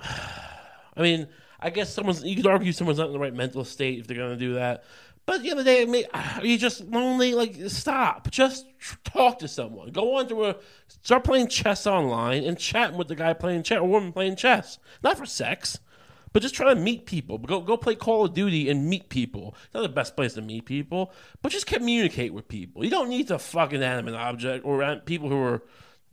[0.00, 1.28] I mean,
[1.60, 4.16] I guess someone's you could argue someone's not in the right mental state if they're
[4.16, 4.84] going to do that.
[5.24, 7.34] But the other day, I mean, are you just lonely?
[7.34, 8.28] Like, stop.
[8.30, 8.66] Just
[9.04, 9.92] talk to someone.
[9.92, 10.56] Go on to a
[11.02, 14.78] start playing chess online and chatting with the guy playing chess or woman playing chess.
[15.02, 15.78] Not for sex.
[16.32, 17.38] But just try to meet people.
[17.38, 19.54] Go go play Call of Duty and meet people.
[19.64, 21.12] It's not the best place to meet people,
[21.42, 22.84] but just communicate with people.
[22.84, 25.62] You don't need to fuck an animate object or people who are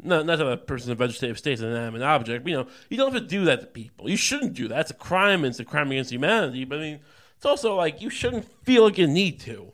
[0.01, 2.43] not not that a person in vegetative state is an object.
[2.43, 4.09] But, you know, you don't have to do that to people.
[4.09, 4.81] You shouldn't do that.
[4.81, 5.45] It's a crime.
[5.45, 6.65] It's a crime against humanity.
[6.65, 6.99] But I mean,
[7.35, 9.71] it's also like you shouldn't feel like you need to.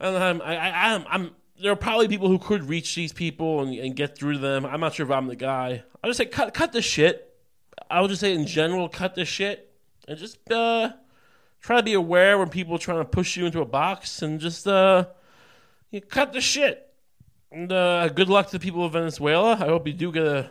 [0.00, 3.62] And I'm, I, I, I'm, I'm there are probably people who could reach these people
[3.62, 4.66] and, and, get through to them.
[4.66, 5.84] I'm not sure if I'm the guy.
[6.02, 7.33] I'll just say cut cut the shit.
[7.90, 9.72] I would just say in general, cut this shit
[10.06, 10.92] and just uh,
[11.60, 14.40] try to be aware when people are trying to push you into a box and
[14.40, 15.06] just uh,
[15.90, 16.92] you cut the shit.
[17.50, 19.52] And uh, good luck to the people of Venezuela.
[19.52, 20.50] I hope you do get a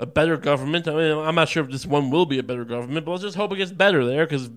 [0.00, 0.88] a better government.
[0.88, 3.22] I mean, I'm not sure if this one will be a better government, but let's
[3.22, 4.48] just hope it gets better there because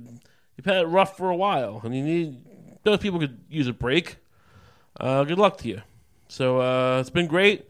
[0.55, 2.37] you've had it rough for a while, and you need
[2.83, 4.17] those people could use a break.
[4.99, 5.81] uh, good luck to you.
[6.29, 7.67] So uh, it's been great.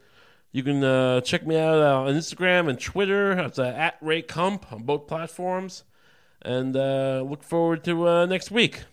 [0.54, 3.32] You can uh, check me out uh, on Instagram and Twitter.
[3.32, 5.82] It's uh, at Ray Kump on both platforms.
[6.42, 8.84] And uh, look forward to uh, next week.